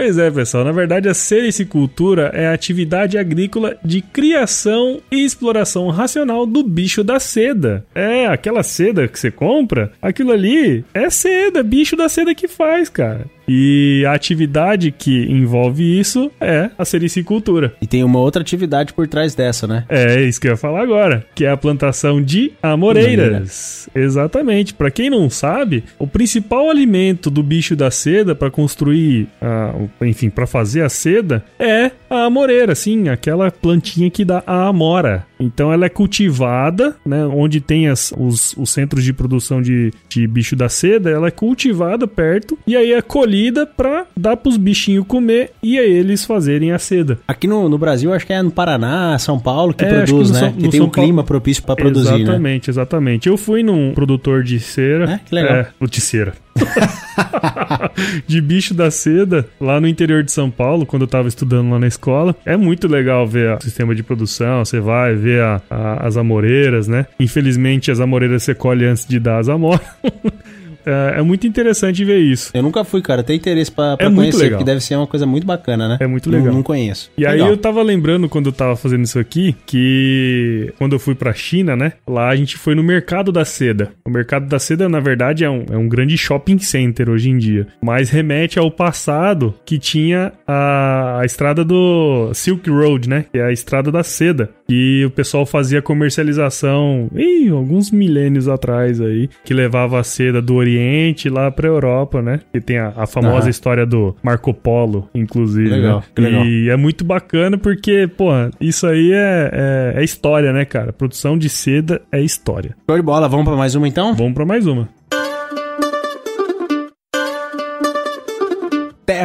Pois 0.00 0.16
é, 0.16 0.30
pessoal. 0.30 0.64
Na 0.64 0.72
verdade, 0.72 1.10
a 1.10 1.14
sericicultura 1.14 2.30
é 2.32 2.46
a 2.46 2.54
atividade 2.54 3.18
agrícola 3.18 3.76
de 3.84 4.00
criação 4.00 4.98
e 5.12 5.22
exploração 5.26 5.90
racional 5.90 6.46
do 6.46 6.62
bicho 6.62 7.04
da 7.04 7.20
seda. 7.20 7.84
É, 7.94 8.26
aquela 8.26 8.62
seda 8.62 9.06
que 9.06 9.18
você 9.18 9.30
compra, 9.30 9.92
aquilo 10.00 10.32
ali 10.32 10.86
é 10.94 11.10
seda, 11.10 11.62
bicho 11.62 11.96
da 11.96 12.08
seda 12.08 12.34
que 12.34 12.48
faz, 12.48 12.88
cara. 12.88 13.26
E 13.52 14.04
a 14.06 14.12
atividade 14.12 14.92
que 14.92 15.24
envolve 15.28 15.98
isso 15.98 16.30
é 16.40 16.70
a 16.78 16.84
sericicultura. 16.84 17.74
E 17.82 17.86
tem 17.86 18.04
uma 18.04 18.20
outra 18.20 18.42
atividade 18.42 18.92
por 18.92 19.08
trás 19.08 19.34
dessa, 19.34 19.66
né? 19.66 19.84
É 19.88 20.22
isso 20.22 20.40
que 20.40 20.46
eu 20.46 20.52
ia 20.52 20.56
falar 20.56 20.82
agora, 20.82 21.26
que 21.34 21.44
é 21.44 21.50
a 21.50 21.56
plantação 21.56 22.22
de 22.22 22.52
amoreiras. 22.62 23.88
Exatamente. 23.92 24.72
Pra 24.72 24.88
quem 24.88 25.10
não 25.10 25.28
sabe, 25.28 25.82
o 25.98 26.06
principal 26.06 26.70
alimento 26.70 27.28
do 27.28 27.42
bicho 27.42 27.74
da 27.74 27.90
seda 27.90 28.36
pra 28.36 28.52
construir, 28.52 29.26
a, 29.42 29.74
enfim, 30.02 30.30
pra 30.30 30.46
fazer 30.46 30.82
a 30.82 30.88
seda 30.88 31.44
é 31.58 31.90
a 32.08 32.26
amoreira, 32.26 32.76
sim, 32.76 33.08
aquela 33.08 33.50
plantinha 33.50 34.08
que 34.10 34.24
dá 34.24 34.44
a 34.46 34.68
amora. 34.68 35.26
Então 35.40 35.72
ela 35.72 35.86
é 35.86 35.88
cultivada, 35.88 36.96
né, 37.04 37.24
onde 37.26 37.60
tem 37.60 37.88
as- 37.88 38.12
os, 38.16 38.54
os 38.56 38.70
centros 38.70 39.02
de 39.02 39.12
produção 39.12 39.60
de, 39.62 39.92
de 40.08 40.26
bicho 40.26 40.54
da 40.54 40.68
seda, 40.68 41.10
ela 41.10 41.28
é 41.28 41.30
cultivada 41.30 42.06
perto 42.06 42.58
e 42.66 42.76
aí 42.76 42.92
é 42.92 43.00
colhida 43.02 43.66
pra 43.66 44.06
dar 44.16 44.36
pros 44.36 44.56
bichinhos 44.56 45.06
comer 45.06 45.50
e 45.62 45.78
aí 45.78 45.90
eles 45.90 46.24
fazerem 46.24 46.72
a 46.72 46.78
seda. 46.78 47.18
Aqui 47.26 47.46
no, 47.46 47.68
no 47.68 47.78
Brasil, 47.78 48.12
acho 48.12 48.26
que 48.26 48.32
é 48.32 48.42
no 48.42 48.50
Paraná, 48.50 49.18
São 49.18 49.38
Paulo 49.38 49.72
que 49.74 49.84
É, 49.84 49.88
produz, 50.04 50.28
que 50.30 50.34
no 50.36 50.40
né? 50.40 50.40
São- 50.40 50.52
que 50.52 50.68
tem 50.68 50.78
São 50.80 50.86
um 50.86 50.90
clima 50.90 51.08
Paulo- 51.22 51.24
propício 51.26 51.62
pra 51.62 51.74
produzir, 51.76 52.10
né? 52.12 52.20
exatamente, 52.20 52.70
exatamente. 52.70 53.28
Eu 53.28 53.36
fui 53.36 53.62
num 53.62 53.92
produtor 53.94 54.42
de 54.42 54.60
cera. 54.60 55.12
É, 55.12 55.20
que 55.26 55.34
legal. 55.34 55.54
É, 55.56 55.68
o 55.80 55.86
de 55.86 56.00
cera. 56.00 56.34
de 58.26 58.40
bicho 58.40 58.74
da 58.74 58.90
seda, 58.90 59.46
lá 59.60 59.80
no 59.80 59.86
interior 59.88 60.22
de 60.22 60.32
São 60.32 60.50
Paulo, 60.50 60.84
quando 60.86 61.02
eu 61.02 61.08
tava 61.08 61.28
estudando 61.28 61.70
lá 61.70 61.78
na 61.78 61.86
escola. 61.86 62.34
É 62.44 62.56
muito 62.56 62.88
legal 62.88 63.26
ver 63.26 63.56
o 63.56 63.62
sistema 63.62 63.94
de 63.94 64.02
produção. 64.02 64.64
Você 64.64 64.80
vai 64.80 65.14
ver 65.14 65.42
a- 65.42 65.60
a- 65.70 66.06
as 66.06 66.16
amoreiras, 66.16 66.88
né? 66.88 67.06
Infelizmente, 67.18 67.90
as 67.90 68.00
amoreiras 68.00 68.42
você 68.42 68.54
colhe 68.54 68.84
antes 68.84 69.06
de 69.06 69.18
dar 69.18 69.38
as 69.38 69.48
amoras. 69.48 69.80
É, 70.86 71.14
é 71.18 71.22
muito 71.22 71.46
interessante 71.46 72.04
ver 72.04 72.18
isso. 72.18 72.50
Eu 72.54 72.62
nunca 72.62 72.84
fui, 72.84 73.00
cara. 73.02 73.22
Tenho 73.22 73.36
interesse 73.38 73.70
pra, 73.70 73.96
pra 73.96 74.06
É 74.06 74.08
muito 74.08 74.18
conhecer, 74.20 74.42
legal. 74.44 74.58
porque 74.58 74.70
deve 74.70 74.80
ser 74.82 74.96
uma 74.96 75.06
coisa 75.06 75.26
muito 75.26 75.46
bacana, 75.46 75.88
né? 75.88 75.96
É 76.00 76.06
muito 76.06 76.30
Não- 76.30 76.38
legal. 76.38 76.54
Não, 76.54 76.62
conheço. 76.62 77.10
E 77.16 77.26
aí 77.26 77.32
Legal. 77.34 77.48
eu 77.50 77.56
tava 77.56 77.82
lembrando 77.82 78.28
quando 78.28 78.46
eu 78.46 78.52
tava 78.52 78.76
fazendo 78.76 79.04
isso 79.04 79.18
aqui, 79.18 79.54
que 79.66 80.72
quando 80.78 80.92
eu 80.94 80.98
fui 80.98 81.14
pra 81.14 81.32
China, 81.32 81.74
né? 81.76 81.92
Lá 82.06 82.28
a 82.28 82.36
gente 82.36 82.56
foi 82.56 82.74
no 82.74 82.82
Mercado 82.82 83.30
da 83.32 83.44
Seda. 83.44 83.90
O 84.04 84.10
Mercado 84.10 84.46
da 84.46 84.58
Seda, 84.58 84.88
na 84.88 85.00
verdade, 85.00 85.44
é 85.44 85.50
um, 85.50 85.64
é 85.70 85.76
um 85.76 85.88
grande 85.88 86.16
shopping 86.16 86.58
center 86.58 87.08
hoje 87.08 87.30
em 87.30 87.38
dia. 87.38 87.66
Mas 87.82 88.10
remete 88.10 88.58
ao 88.58 88.70
passado 88.70 89.54
que 89.64 89.78
tinha 89.78 90.32
a, 90.46 91.20
a 91.20 91.24
estrada 91.24 91.64
do 91.64 92.30
Silk 92.34 92.68
Road, 92.70 93.08
né? 93.08 93.24
Que 93.32 93.38
é 93.38 93.44
a 93.44 93.52
estrada 93.52 93.90
da 93.90 94.02
seda. 94.02 94.50
E 94.68 95.04
o 95.04 95.10
pessoal 95.10 95.44
fazia 95.44 95.82
comercialização, 95.82 97.08
ih, 97.14 97.48
alguns 97.48 97.90
milênios 97.90 98.48
atrás 98.48 99.00
aí, 99.00 99.28
que 99.44 99.52
levava 99.52 99.98
a 99.98 100.04
seda 100.04 100.40
do 100.40 100.54
Oriente 100.54 100.79
lá 101.28 101.50
pra 101.50 101.68
Europa, 101.68 102.22
né? 102.22 102.40
Que 102.52 102.60
tem 102.60 102.78
a, 102.78 102.92
a 102.96 103.06
famosa 103.06 103.48
história 103.50 103.86
do 103.86 104.16
Marco 104.22 104.52
Polo, 104.54 105.08
inclusive. 105.14 105.68
Legal, 105.68 106.02
né? 106.16 106.24
legal. 106.24 106.44
E 106.44 106.70
é 106.70 106.76
muito 106.76 107.04
bacana 107.04 107.58
porque, 107.58 108.08
pô, 108.08 108.30
isso 108.60 108.86
aí 108.86 109.12
é, 109.12 109.50
é, 109.96 110.00
é 110.00 110.04
história, 110.04 110.52
né, 110.52 110.64
cara? 110.64 110.92
Produção 110.92 111.36
de 111.36 111.48
seda 111.48 112.00
é 112.10 112.20
história. 112.20 112.76
Show 112.88 112.96
de 112.96 113.02
bola. 113.02 113.28
Vamos 113.28 113.46
pra 113.46 113.56
mais 113.56 113.74
uma, 113.74 113.88
então? 113.88 114.14
Vamos 114.14 114.34
pra 114.34 114.44
mais 114.44 114.66
uma. 114.66 114.88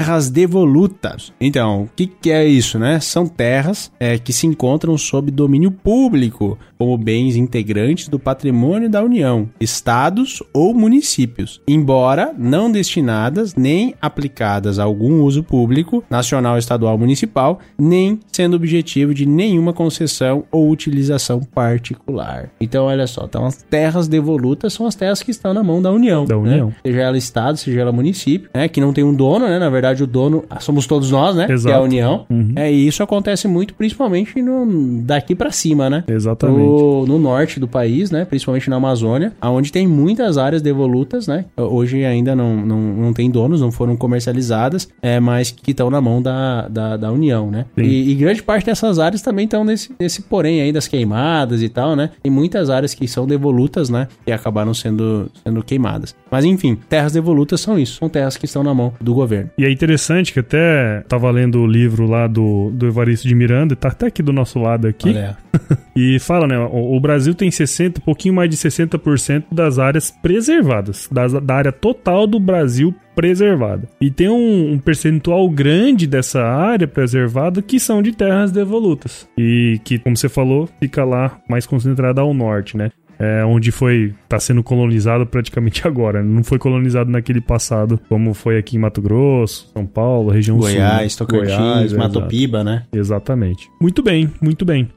Terras 0.05 0.29
devolutas. 0.29 1.33
Então, 1.41 1.83
o 1.83 1.89
que, 1.95 2.05
que 2.05 2.29
é 2.29 2.45
isso, 2.45 2.77
né? 2.77 2.99
São 2.99 3.25
terras 3.25 3.91
é, 3.99 4.19
que 4.19 4.31
se 4.31 4.45
encontram 4.45 4.95
sob 4.99 5.31
domínio 5.31 5.71
público, 5.71 6.59
como 6.77 6.95
bens 6.95 7.35
integrantes 7.35 8.07
do 8.07 8.19
patrimônio 8.19 8.87
da 8.87 9.03
União, 9.03 9.49
estados 9.59 10.43
ou 10.53 10.75
municípios, 10.75 11.59
embora 11.67 12.33
não 12.37 12.71
destinadas 12.71 13.55
nem 13.55 13.95
aplicadas 13.99 14.77
a 14.77 14.83
algum 14.83 15.23
uso 15.23 15.41
público, 15.41 16.03
nacional, 16.07 16.57
estadual, 16.59 16.97
municipal, 16.97 17.59
nem 17.75 18.19
sendo 18.31 18.55
objetivo 18.55 19.11
de 19.11 19.25
nenhuma 19.25 19.73
concessão 19.73 20.43
ou 20.51 20.69
utilização 20.69 21.39
particular. 21.41 22.51
Então, 22.61 22.85
olha 22.85 23.07
só, 23.07 23.25
então 23.25 23.45
as 23.45 23.63
terras 23.63 24.07
devolutas 24.07 24.73
são 24.73 24.85
as 24.85 24.93
terras 24.93 25.23
que 25.23 25.31
estão 25.31 25.51
na 25.51 25.63
mão 25.63 25.81
da 25.81 25.91
União. 25.91 26.25
Da 26.25 26.35
né? 26.35 26.41
União. 26.41 26.73
seja 26.85 27.01
ela 27.01 27.17
estado, 27.17 27.57
seja 27.57 27.81
ela 27.81 27.91
município, 27.91 28.49
né, 28.53 28.67
que 28.67 28.79
não 28.79 28.93
tem 28.93 29.03
um 29.03 29.13
dono, 29.13 29.47
né, 29.47 29.57
na 29.57 29.69
verdade 29.69 29.94
o 30.03 30.07
dono 30.07 30.43
somos 30.59 30.87
todos 30.87 31.11
nós, 31.11 31.35
né, 31.35 31.45
que 31.45 31.51
é 31.51 31.55
a 31.55 31.57
Exato. 31.57 31.83
União. 31.83 32.25
Uhum. 32.29 32.53
É, 32.55 32.71
e 32.71 32.87
isso 32.87 33.03
acontece 33.03 33.47
muito 33.47 33.73
principalmente 33.73 34.41
no, 34.41 35.01
daqui 35.01 35.35
pra 35.35 35.51
cima, 35.51 35.89
né? 35.89 36.03
Exatamente. 36.07 36.59
No, 36.59 37.05
no 37.05 37.19
norte 37.19 37.59
do 37.59 37.67
país, 37.67 38.11
né, 38.11 38.25
principalmente 38.25 38.69
na 38.69 38.75
Amazônia, 38.75 39.33
onde 39.41 39.71
tem 39.71 39.87
muitas 39.87 40.37
áreas 40.37 40.61
devolutas, 40.61 41.27
né, 41.27 41.45
hoje 41.57 42.03
ainda 42.03 42.35
não, 42.35 42.55
não, 42.65 42.79
não 42.79 43.13
tem 43.13 43.29
donos, 43.29 43.61
não 43.61 43.71
foram 43.71 43.95
comercializadas, 43.95 44.87
é, 45.01 45.19
mas 45.19 45.51
que 45.51 45.71
estão 45.71 45.89
na 45.89 46.01
mão 46.01 46.21
da, 46.21 46.67
da, 46.67 46.97
da 46.97 47.11
União, 47.11 47.49
né? 47.49 47.65
E, 47.77 48.11
e 48.11 48.15
grande 48.15 48.41
parte 48.41 48.65
dessas 48.65 48.99
áreas 48.99 49.21
também 49.21 49.45
estão 49.45 49.63
nesse, 49.63 49.93
nesse 49.99 50.21
porém 50.21 50.61
aí 50.61 50.71
das 50.71 50.87
queimadas 50.87 51.61
e 51.61 51.69
tal, 51.69 51.95
né? 51.95 52.11
Tem 52.21 52.31
muitas 52.31 52.69
áreas 52.69 52.93
que 52.93 53.07
são 53.07 53.25
devolutas, 53.25 53.89
né? 53.89 54.07
E 54.25 54.31
acabaram 54.31 54.73
sendo, 54.73 55.29
sendo 55.43 55.63
queimadas. 55.63 56.15
Mas 56.29 56.45
enfim, 56.45 56.77
terras 56.89 57.13
devolutas 57.13 57.61
são 57.61 57.77
isso. 57.77 57.99
São 57.99 58.09
terras 58.09 58.37
que 58.37 58.45
estão 58.45 58.63
na 58.63 58.73
mão 58.73 58.93
do 58.99 59.13
governo. 59.13 59.49
E 59.57 59.65
é 59.65 59.71
interessante 59.85 60.33
que 60.33 60.39
até 60.39 61.01
tava 61.07 61.29
lendo 61.29 61.61
o 61.61 61.67
livro 61.67 62.07
lá 62.07 62.27
do, 62.27 62.71
do 62.71 62.87
Evaristo 62.87 63.27
de 63.27 63.35
Miranda, 63.35 63.75
tá 63.75 63.89
até 63.89 64.07
aqui 64.07 64.23
do 64.23 64.33
nosso 64.33 64.59
lado 64.59 64.87
aqui, 64.87 65.09
Olha, 65.09 65.37
e 65.95 66.19
fala, 66.19 66.47
né, 66.47 66.57
o, 66.57 66.95
o 66.95 66.99
Brasil 66.99 67.35
tem 67.35 67.51
60, 67.51 68.01
pouquinho 68.01 68.33
mais 68.33 68.49
de 68.49 68.57
60% 68.57 69.45
das 69.51 69.77
áreas 69.77 70.09
preservadas, 70.09 71.07
das, 71.11 71.33
da 71.33 71.55
área 71.55 71.71
total 71.71 72.25
do 72.25 72.39
Brasil 72.39 72.93
preservada. 73.15 73.87
E 74.01 74.11
tem 74.11 74.27
um, 74.27 74.73
um 74.73 74.79
percentual 74.79 75.49
grande 75.49 76.05
dessa 76.05 76.43
área 76.43 76.87
preservada 76.87 77.61
que 77.61 77.79
são 77.79 78.01
de 78.01 78.11
terras 78.11 78.51
devolutas. 78.51 79.27
E 79.37 79.79
que, 79.85 79.97
como 79.97 80.17
você 80.17 80.27
falou, 80.27 80.67
fica 80.81 81.05
lá 81.05 81.39
mais 81.47 81.65
concentrada 81.65 82.19
ao 82.19 82.33
norte, 82.33 82.75
né? 82.75 82.91
É, 83.19 83.45
onde 83.45 83.71
foi 83.71 84.13
tá 84.27 84.39
sendo 84.39 84.61
colonizado 84.63 85.25
praticamente 85.25 85.85
agora. 85.87 86.23
Não 86.23 86.43
foi 86.43 86.57
colonizado 86.57 87.09
naquele 87.09 87.41
passado, 87.41 87.99
como 88.09 88.33
foi 88.33 88.57
aqui 88.57 88.75
em 88.75 88.79
Mato 88.79 89.01
Grosso, 89.01 89.69
São 89.73 89.85
Paulo, 89.85 90.29
região 90.29 90.57
Goiás, 90.57 91.13
sul. 91.13 91.25
Tocantins, 91.27 91.55
Goiás. 91.57 91.93
Matopiba, 91.93 92.63
né? 92.63 92.83
Exatamente. 92.93 93.69
Muito 93.81 94.01
bem, 94.03 94.29
muito 94.41 94.65
bem. 94.65 94.89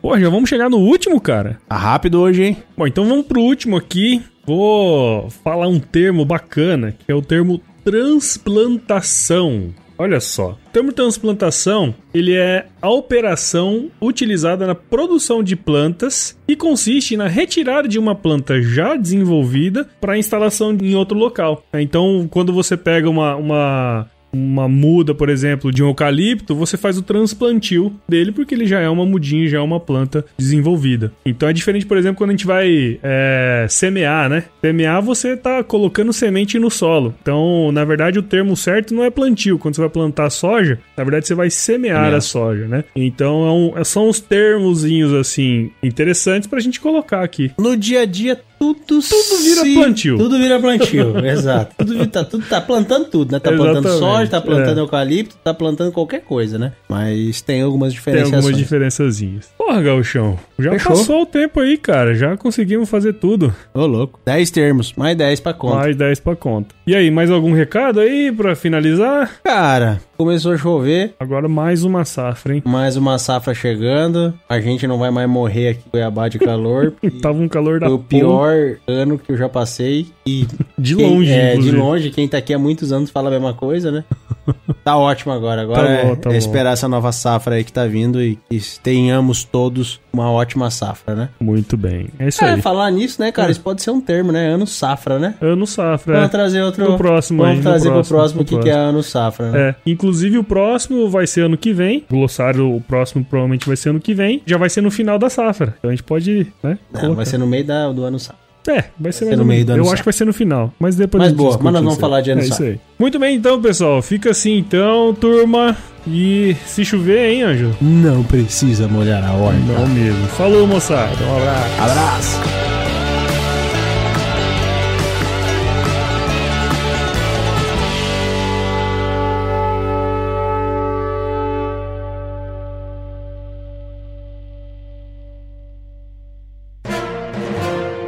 Pô, 0.00 0.18
já 0.18 0.30
vamos 0.30 0.48
chegar 0.48 0.70
no 0.70 0.78
último, 0.78 1.20
cara. 1.20 1.58
Tá 1.68 1.76
rápido 1.76 2.20
hoje, 2.20 2.42
hein? 2.42 2.56
Bom, 2.76 2.86
então 2.86 3.06
vamos 3.06 3.26
pro 3.26 3.40
último 3.40 3.76
aqui. 3.76 4.22
Vou 4.46 5.28
falar 5.44 5.68
um 5.68 5.78
termo 5.78 6.24
bacana, 6.24 6.92
que 6.92 7.12
é 7.12 7.14
o 7.14 7.20
termo 7.20 7.60
transplantação. 7.84 9.74
Olha 9.98 10.20
só, 10.20 10.52
o 10.52 10.70
termo 10.72 10.92
transplantação, 10.92 11.92
ele 12.14 12.32
é 12.34 12.66
a 12.80 12.88
operação 12.88 13.90
utilizada 14.00 14.64
na 14.64 14.74
produção 14.74 15.42
de 15.42 15.56
plantas 15.56 16.38
e 16.46 16.54
consiste 16.54 17.16
na 17.16 17.26
retirada 17.26 17.88
de 17.88 17.98
uma 17.98 18.14
planta 18.14 18.62
já 18.62 18.94
desenvolvida 18.94 19.88
para 20.00 20.16
instalação 20.16 20.76
em 20.80 20.94
outro 20.94 21.18
local. 21.18 21.64
Então, 21.74 22.28
quando 22.30 22.52
você 22.52 22.76
pega 22.76 23.10
uma, 23.10 23.34
uma 23.34 24.08
uma 24.32 24.68
muda, 24.68 25.14
por 25.14 25.28
exemplo, 25.28 25.72
de 25.72 25.82
um 25.82 25.88
eucalipto, 25.88 26.54
você 26.54 26.76
faz 26.76 26.98
o 26.98 27.02
transplantio 27.02 27.92
dele 28.08 28.32
porque 28.32 28.54
ele 28.54 28.66
já 28.66 28.80
é 28.80 28.88
uma 28.88 29.04
mudinha, 29.06 29.48
já 29.48 29.58
é 29.58 29.60
uma 29.60 29.80
planta 29.80 30.24
desenvolvida. 30.36 31.12
Então 31.24 31.48
é 31.48 31.52
diferente, 31.52 31.86
por 31.86 31.96
exemplo, 31.96 32.18
quando 32.18 32.30
a 32.30 32.32
gente 32.32 32.46
vai 32.46 32.98
é, 33.02 33.66
semear, 33.68 34.28
né? 34.28 34.44
Semear 34.60 35.02
você 35.02 35.36
tá 35.36 35.62
colocando 35.64 36.12
semente 36.12 36.58
no 36.58 36.70
solo. 36.70 37.14
Então, 37.22 37.70
na 37.72 37.84
verdade, 37.84 38.18
o 38.18 38.22
termo 38.22 38.56
certo 38.56 38.94
não 38.94 39.04
é 39.04 39.10
plantio. 39.10 39.58
Quando 39.58 39.74
você 39.74 39.80
vai 39.80 39.90
plantar 39.90 40.30
soja, 40.30 40.78
na 40.96 41.04
verdade 41.04 41.26
você 41.26 41.34
vai 41.34 41.50
semear 41.50 41.96
Semear. 42.04 42.14
a 42.14 42.20
soja, 42.20 42.66
né? 42.68 42.84
Então 42.94 43.46
é 43.46 43.80
um- 43.80 43.84
são 43.84 44.08
os 44.08 44.20
termozinhos 44.20 45.12
assim 45.14 45.70
interessantes 45.82 46.48
pra 46.48 46.60
gente 46.60 46.80
colocar 46.80 47.22
aqui. 47.22 47.50
No 47.58 47.76
dia 47.76 48.02
a 48.02 48.04
dia, 48.06 48.40
tudo 48.58 49.02
Tudo 49.08 49.42
vira 49.42 49.60
se- 49.62 49.74
plantio. 49.74 50.18
Tudo 50.18 50.38
vira 50.38 50.58
plantio, 50.58 51.18
exato. 51.26 51.74
Tudo, 51.78 52.06
tá, 52.06 52.24
tudo 52.24 52.44
tá 52.46 52.60
plantando 52.60 53.04
tudo, 53.06 53.32
né? 53.32 53.38
Tá 53.38 53.50
plantando 53.50 53.86
Exatamente, 53.88 53.98
soja, 54.16 54.30
tá 54.30 54.40
plantando 54.40 54.78
é. 54.78 54.82
eucalipto, 54.82 55.36
tá 55.42 55.54
plantando 55.54 55.92
qualquer 55.92 56.20
coisa, 56.22 56.58
né? 56.58 56.72
Mas 56.88 57.40
tem 57.40 57.62
algumas 57.62 57.92
Tem 57.92 57.98
diferenciações. 57.98 58.34
algumas 58.44 58.58
diferençazinhas. 58.58 59.48
Porra, 59.56 59.82
Gauchão, 59.82 60.38
já 60.58 60.70
Fechou. 60.72 60.92
passou 60.96 61.22
o 61.22 61.26
tempo 61.26 61.60
aí, 61.60 61.76
cara. 61.76 62.14
Já 62.14 62.36
conseguimos 62.36 62.88
fazer 62.88 63.14
tudo. 63.14 63.54
Ô, 63.74 63.86
louco. 63.86 64.18
10 64.24 64.50
termos, 64.50 64.92
mais 64.96 65.16
10 65.16 65.40
pra 65.40 65.52
conta. 65.52 65.76
Mais 65.76 65.96
10 65.96 66.20
pra 66.20 66.34
conta. 66.36 66.74
E 66.86 66.94
aí, 66.94 67.10
mais 67.10 67.30
algum 67.30 67.52
recado 67.52 68.00
aí 68.00 68.32
pra 68.32 68.54
finalizar? 68.56 69.30
Cara, 69.44 70.00
começou 70.18 70.52
a 70.52 70.58
chover, 70.58 71.14
Agora 71.18 71.48
mais 71.48 71.84
uma 71.84 72.04
safra, 72.04 72.56
hein? 72.56 72.62
mais 72.66 72.96
uma 72.96 73.18
safra 73.18 73.54
chegando. 73.54 74.34
A 74.48 74.60
gente 74.60 74.84
não 74.86 74.98
vai 74.98 75.10
mais 75.12 75.28
morrer 75.30 75.68
aqui 75.68 75.82
em 75.86 75.90
Cuiabá 75.90 76.28
de 76.28 76.38
calor. 76.40 76.92
Tava 77.22 77.38
um 77.38 77.48
calor 77.48 77.78
da 77.78 77.86
Foi 77.86 77.94
o 77.94 77.98
pior 78.00 78.76
ano 78.86 79.16
que 79.16 79.30
eu 79.30 79.36
já 79.36 79.48
passei. 79.48 80.08
E 80.26 80.44
De 80.76 80.96
quem- 80.96 81.08
longe, 81.08 81.30
É, 81.30 81.46
de 81.52 81.52
inclusive. 81.58 81.76
longe. 81.76 82.10
Quem 82.10 82.28
tá 82.28 82.38
aqui 82.38 82.52
há 82.52 82.58
muitos 82.58 82.90
anos 82.92 83.10
fala 83.10 83.28
a 83.28 83.30
mesma 83.30 83.54
coisa, 83.54 83.90
né? 83.92 84.04
Tá 84.84 84.96
ótimo 84.96 85.32
agora. 85.32 85.62
Agora 85.62 85.82
Tá 85.86 85.92
é, 85.92 86.04
bom, 86.04 86.16
tá 86.16 86.30
é 86.30 86.32
bom. 86.32 86.38
esperar 86.38 86.72
essa 86.72 86.88
nova 86.88 87.12
safra 87.12 87.56
aí 87.56 87.64
que 87.64 87.72
tá 87.72 87.86
vindo 87.86 88.22
e 88.22 88.38
que 88.48 88.60
tenhamos 88.82 89.44
todos 89.44 90.00
uma 90.12 90.30
ótima 90.30 90.70
safra, 90.70 91.14
né? 91.14 91.28
Muito 91.40 91.76
bem. 91.76 92.08
É 92.18 92.28
isso 92.28 92.44
É, 92.44 92.54
aí. 92.54 92.62
falar 92.62 92.90
nisso, 92.90 93.20
né, 93.20 93.30
cara? 93.30 93.48
É. 93.48 93.52
Isso 93.52 93.60
pode 93.60 93.82
ser 93.82 93.90
um 93.90 94.00
termo, 94.00 94.32
né? 94.32 94.48
Ano 94.48 94.66
safra, 94.66 95.18
né? 95.18 95.34
Ano 95.40 95.66
safra. 95.66 96.14
Vamos 96.14 96.28
é. 96.28 96.30
trazer 96.30 96.62
outro. 96.62 96.90
No 96.90 96.96
próximo 96.96 97.42
Vamos 97.42 97.58
aí, 97.58 97.62
trazer 97.62 97.88
próximo, 97.90 98.04
pro 98.08 98.16
próximo 98.16 98.42
o 98.42 98.44
que, 98.44 98.58
que 98.58 98.70
é 98.70 98.74
ano 98.74 99.02
safra, 99.02 99.50
né? 99.50 99.60
É, 99.70 99.74
inclusive 99.86 100.38
o 100.38 100.44
próximo 100.44 101.08
vai 101.08 101.26
ser 101.26 101.42
ano 101.44 101.56
que 101.56 101.72
vem. 101.72 102.04
O 102.10 102.16
glossário, 102.16 102.74
o 102.74 102.80
próximo 102.80 103.24
provavelmente 103.24 103.66
vai 103.66 103.76
ser 103.76 103.90
ano 103.90 104.00
que 104.00 104.14
vem. 104.14 104.42
Já 104.46 104.56
vai 104.56 104.70
ser 104.70 104.80
no 104.80 104.90
final 104.90 105.18
da 105.18 105.28
safra. 105.30 105.74
Então 105.78 105.90
a 105.90 105.92
gente 105.92 106.02
pode, 106.02 106.52
né? 106.62 106.78
Não, 106.92 107.14
vai 107.14 107.26
ser 107.26 107.38
no 107.38 107.46
meio 107.46 107.64
da, 107.64 107.92
do 107.92 108.02
ano 108.04 108.18
safra. 108.18 108.47
É, 108.68 108.84
vai 108.98 109.12
ser, 109.12 109.20
ser 109.20 109.24
mais 109.26 109.38
no 109.38 109.44
meio 109.44 109.64
do 109.64 109.72
ano 109.72 109.84
Eu 109.84 109.92
acho 109.92 110.02
que 110.02 110.04
vai 110.04 110.12
ser 110.12 110.24
no 110.24 110.32
final. 110.32 110.72
Mas 110.78 110.96
depois 110.96 111.24
Mas 111.24 111.32
boa, 111.32 111.58
mas 111.60 111.72
nós 111.72 111.82
vamos 111.82 111.98
falar 111.98 112.20
de 112.20 112.30
ano 112.30 112.42
É 112.42 112.44
isso 112.44 112.62
aí. 112.62 112.78
Muito 112.98 113.18
bem, 113.18 113.36
então, 113.36 113.60
pessoal. 113.60 114.02
Fica 114.02 114.30
assim, 114.30 114.58
então, 114.58 115.14
turma. 115.14 115.76
E 116.06 116.56
se 116.66 116.84
chover, 116.84 117.30
hein, 117.30 117.42
Anjo? 117.42 117.76
Não 117.80 118.22
precisa 118.22 118.88
molhar 118.88 119.24
a 119.24 119.32
horta. 119.32 119.58
Não 119.58 119.86
mesmo. 119.88 120.26
Falou, 120.28 120.66
moçada. 120.66 121.12
Um 121.24 121.36
abraço. 121.36 121.82
Abraço. 121.82 122.67